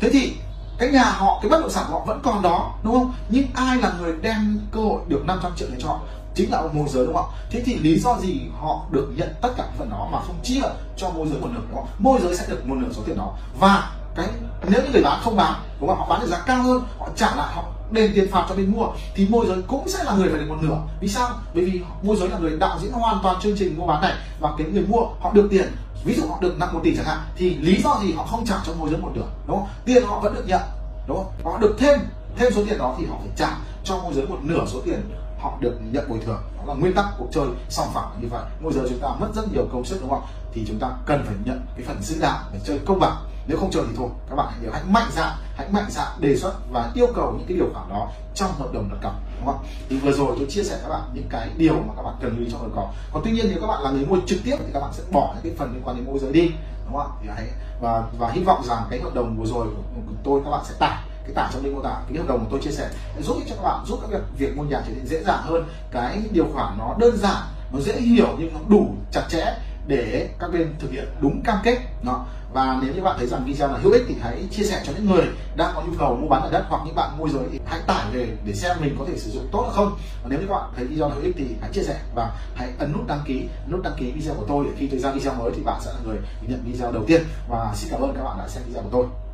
Thế 0.00 0.10
thì 0.12 0.32
cái 0.78 0.90
nhà 0.90 1.04
họ, 1.04 1.38
cái 1.42 1.50
bất 1.50 1.60
động 1.60 1.70
sản 1.70 1.84
họ 1.88 2.04
vẫn 2.06 2.20
còn 2.24 2.42
đó, 2.42 2.74
đúng 2.82 2.94
không? 2.94 3.12
Nhưng 3.28 3.46
ai 3.54 3.76
là 3.76 3.92
người 4.00 4.14
đem 4.22 4.60
cơ 4.72 4.80
hội 4.80 5.00
được 5.08 5.24
500 5.26 5.52
triệu 5.56 5.68
này 5.68 5.78
cho 5.82 5.88
họ? 5.88 6.00
Chính 6.34 6.50
là 6.50 6.62
môi 6.72 6.88
giới, 6.88 7.06
đúng 7.06 7.14
không 7.14 7.30
ạ? 7.34 7.36
thế 7.50 7.62
thì 7.64 7.76
lý 7.76 7.98
do 7.98 8.18
gì 8.20 8.40
họ 8.60 8.86
được 8.90 9.12
nhận 9.16 9.34
tất 9.42 9.48
cả 9.56 9.64
phần 9.78 9.90
đó 9.90 10.08
mà 10.12 10.18
không 10.26 10.36
chia 10.42 10.60
cho 10.96 11.10
môi 11.10 11.28
giới 11.28 11.40
một 11.40 11.48
nửa 11.54 11.60
đó 11.74 11.84
môi 11.98 12.20
giới 12.22 12.36
sẽ 12.36 12.46
được 12.48 12.66
một 12.66 12.74
nửa 12.78 12.92
số 12.92 13.02
tiền 13.06 13.16
đó. 13.16 13.36
Và 13.60 13.90
cái 14.16 14.26
nếu 14.68 14.82
những 14.82 14.92
người 14.92 15.02
bán 15.02 15.20
không 15.22 15.36
bán, 15.36 15.54
đúng 15.80 15.88
không 15.88 15.98
họ 15.98 16.06
bán 16.08 16.20
được 16.20 16.26
giá 16.26 16.42
cao 16.46 16.62
hơn, 16.62 16.82
họ 16.98 17.08
trả 17.16 17.34
lại, 17.36 17.54
họ 17.54 17.64
đền 17.90 18.12
tiền 18.14 18.30
phạt 18.30 18.46
cho 18.48 18.54
bên 18.54 18.72
mua, 18.72 18.86
thì 19.14 19.26
môi 19.30 19.46
giới 19.46 19.62
cũng 19.62 19.88
sẽ 19.88 20.04
là 20.04 20.12
người 20.12 20.28
phải 20.28 20.40
được 20.40 20.46
một 20.48 20.56
nửa. 20.60 20.78
Vì 21.00 21.08
sao? 21.08 21.30
Bởi 21.54 21.64
vì 21.64 21.80
môi 22.02 22.16
giới 22.16 22.28
là 22.28 22.38
người 22.38 22.56
đạo 22.58 22.78
diễn 22.82 22.92
hoàn 22.92 23.18
toàn 23.22 23.36
chương 23.40 23.56
trình 23.58 23.78
mua 23.78 23.86
bán 23.86 24.00
này, 24.00 24.14
và 24.40 24.52
cái 24.58 24.66
người 24.66 24.86
mua, 24.88 25.00
họ 25.20 25.32
được 25.32 25.48
tiền. 25.50 25.68
Ví 26.04 26.14
dụ 26.14 26.22
họ 26.28 26.38
được 26.40 26.58
nặng 26.58 26.74
một 26.74 26.80
tỷ 26.84 26.96
chẳng 26.96 27.04
hạn, 27.04 27.18
thì 27.36 27.54
lý 27.54 27.82
do 27.82 27.98
gì 28.02 28.12
họ 28.12 28.24
không 28.24 28.46
trả 28.46 28.54
cho 28.66 28.72
môi 28.74 28.90
giới 28.90 28.98
một 28.98 29.10
nửa, 29.14 29.26
đúng 29.46 29.56
không? 29.56 29.68
Tiền 29.84 30.04
họ 30.06 30.20
vẫn 30.20 30.34
được 30.34 30.44
nhận, 30.46 30.60
đúng 31.06 31.16
không? 31.16 31.32
Họ 31.44 31.58
được 31.58 31.76
thêm 31.78 31.98
thêm 32.36 32.52
số 32.52 32.62
tiền 32.68 32.78
đó 32.78 32.94
thì 32.98 33.06
họ 33.06 33.16
phải 33.20 33.30
trả 33.36 33.56
cho 33.84 33.98
môi 33.98 34.14
giới 34.14 34.26
một 34.26 34.38
nửa 34.42 34.64
số 34.66 34.80
tiền 34.84 35.10
họ 35.40 35.52
được 35.60 35.78
nhận 35.92 36.08
bồi 36.08 36.18
thường. 36.26 36.42
Đó 36.56 36.62
là 36.66 36.74
nguyên 36.74 36.94
tắc 36.94 37.04
cuộc 37.18 37.26
chơi 37.32 37.46
song 37.68 37.86
phẳng 37.94 38.18
như 38.20 38.28
vậy. 38.30 38.42
Môi 38.60 38.72
giới 38.72 38.88
chúng 38.88 38.98
ta 38.98 39.08
mất 39.18 39.28
rất 39.34 39.52
nhiều 39.52 39.66
công 39.72 39.84
sức, 39.84 39.98
đúng 40.00 40.10
không 40.10 40.22
thì 40.52 40.64
chúng 40.68 40.78
ta 40.78 40.88
cần 41.06 41.24
phải 41.26 41.34
nhận 41.44 41.60
cái 41.76 41.86
phần 41.86 42.02
xứng 42.02 42.20
đạo 42.20 42.38
để 42.52 42.60
chơi 42.64 42.78
công 42.86 43.00
bằng 43.00 43.16
nếu 43.48 43.58
không 43.58 43.70
chờ 43.70 43.84
thì 43.88 43.94
thôi, 43.96 44.08
các 44.30 44.36
bạn 44.36 44.46
hãy 44.50 44.58
nhớ 44.62 44.68
hãy 44.72 44.82
mạnh 44.88 45.10
dạn, 45.12 45.32
hãy 45.56 45.66
mạnh 45.70 45.86
dạn 45.88 46.08
đề 46.20 46.36
xuất 46.36 46.52
và 46.70 46.90
yêu 46.94 47.06
cầu 47.14 47.34
những 47.38 47.46
cái 47.48 47.56
điều 47.56 47.68
khoản 47.74 47.88
đó 47.88 48.08
trong 48.34 48.50
hợp 48.58 48.72
đồng 48.72 48.88
đặt 48.88 48.96
cọc, 49.02 49.14
đúng 49.38 49.46
không 49.46 49.64
thì 49.88 49.96
vừa 49.96 50.12
rồi 50.12 50.36
tôi 50.38 50.46
chia 50.50 50.62
sẻ 50.62 50.78
các 50.82 50.88
bạn 50.88 51.00
những 51.14 51.28
cái 51.30 51.48
điều 51.56 51.74
mà 51.74 51.94
các 51.96 52.02
bạn 52.02 52.14
cần 52.20 52.30
lưu 52.30 52.44
ý 52.44 52.50
trong 52.52 52.60
hợp 52.60 52.68
đồng 52.76 52.92
còn 53.12 53.22
tuy 53.24 53.30
nhiên 53.30 53.46
nếu 53.50 53.60
các 53.60 53.66
bạn 53.66 53.82
là 53.82 53.90
người 53.90 54.06
mua 54.06 54.18
trực 54.26 54.38
tiếp 54.44 54.56
thì 54.58 54.70
các 54.72 54.80
bạn 54.80 54.90
sẽ 54.92 55.02
bỏ 55.12 55.32
những 55.34 55.42
cái 55.42 55.52
phần 55.58 55.72
liên 55.72 55.82
quan 55.84 55.96
đến 55.96 56.06
môi 56.06 56.18
giới 56.18 56.32
đi, 56.32 56.50
đúng 56.86 56.96
không 56.96 57.10
thì 57.22 57.28
hãy 57.36 57.44
và 57.80 58.02
và 58.18 58.30
hy 58.30 58.42
vọng 58.42 58.62
rằng 58.64 58.82
cái 58.90 59.00
hợp 59.00 59.14
đồng 59.14 59.36
vừa 59.36 59.46
rồi 59.46 59.66
của 59.94 60.12
tôi 60.24 60.40
các 60.44 60.50
bạn 60.50 60.64
sẽ 60.64 60.74
tải, 60.78 61.02
cái 61.24 61.34
tải 61.34 61.50
trong 61.52 61.64
link 61.64 61.76
mô 61.76 61.82
tả 61.82 62.00
cái 62.08 62.18
hợp 62.18 62.28
đồng 62.28 62.38
mà 62.38 62.46
tôi 62.50 62.60
chia 62.62 62.70
sẻ 62.70 62.90
để 63.16 63.22
giúp 63.22 63.36
cho 63.48 63.54
các 63.56 63.62
bạn 63.62 63.84
giúp 63.86 63.98
các 64.02 64.10
việc 64.10 64.22
việc 64.38 64.56
mua 64.56 64.62
nhà 64.62 64.82
trở 64.86 64.92
nên 64.94 65.06
dễ 65.06 65.22
dàng 65.24 65.42
hơn. 65.42 65.64
Cái 65.90 66.22
điều 66.30 66.46
khoản 66.54 66.78
nó 66.78 66.94
đơn 66.98 67.16
giản, 67.16 67.42
nó 67.72 67.80
dễ 67.80 68.00
hiểu 68.00 68.28
nhưng 68.38 68.54
nó 68.54 68.60
đủ 68.68 68.94
chặt 69.12 69.22
chẽ 69.28 69.54
để 69.88 70.28
các 70.38 70.52
bên 70.52 70.74
thực 70.78 70.90
hiện 70.90 71.08
đúng 71.20 71.42
cam 71.42 71.58
kết. 71.64 71.78
Đó. 72.04 72.26
Và 72.52 72.78
nếu 72.82 72.94
như 72.94 73.02
bạn 73.02 73.16
thấy 73.18 73.26
rằng 73.26 73.44
video 73.44 73.68
này 73.68 73.80
hữu 73.82 73.92
ích 73.92 74.02
thì 74.08 74.14
hãy 74.20 74.46
chia 74.50 74.64
sẻ 74.64 74.82
cho 74.84 74.92
những 74.96 75.10
người 75.10 75.26
đang 75.56 75.72
có 75.74 75.82
nhu 75.82 75.92
cầu 75.98 76.16
mua 76.16 76.28
bán 76.28 76.42
ở 76.42 76.50
đất 76.50 76.64
hoặc 76.68 76.82
những 76.86 76.94
bạn 76.94 77.18
môi 77.18 77.30
giới 77.30 77.42
thì 77.52 77.60
hãy 77.66 77.80
tải 77.86 78.06
về 78.12 78.28
để 78.44 78.52
xem 78.52 78.76
mình 78.80 78.96
có 78.98 79.04
thể 79.08 79.18
sử 79.18 79.30
dụng 79.30 79.48
tốt 79.52 79.62
hay 79.62 79.72
không. 79.74 79.98
Và 80.22 80.28
nếu 80.28 80.40
như 80.40 80.46
các 80.46 80.54
bạn 80.54 80.70
thấy 80.76 80.84
video 80.84 81.08
này 81.08 81.16
hữu 81.16 81.24
ích 81.24 81.34
thì 81.38 81.46
hãy 81.60 81.70
chia 81.72 81.82
sẻ 81.82 82.00
và 82.14 82.32
hãy 82.54 82.68
ấn 82.78 82.92
nút 82.92 83.06
đăng 83.06 83.20
ký 83.24 83.48
nút 83.70 83.82
đăng 83.82 83.94
ký 83.96 84.12
video 84.12 84.34
của 84.34 84.44
tôi 84.48 84.64
để 84.64 84.70
khi 84.78 84.86
tôi 84.86 85.00
ra 85.00 85.10
video 85.10 85.34
mới 85.34 85.52
thì 85.56 85.62
bạn 85.62 85.80
sẽ 85.84 85.90
là 85.92 85.98
người 86.04 86.18
nhận 86.48 86.62
video 86.64 86.92
đầu 86.92 87.04
tiên. 87.06 87.22
Và 87.48 87.72
xin 87.74 87.90
cảm 87.90 88.00
ơn 88.00 88.14
các 88.16 88.22
bạn 88.22 88.38
đã 88.38 88.48
xem 88.48 88.62
video 88.66 88.82
của 88.82 88.90
tôi. 88.92 89.27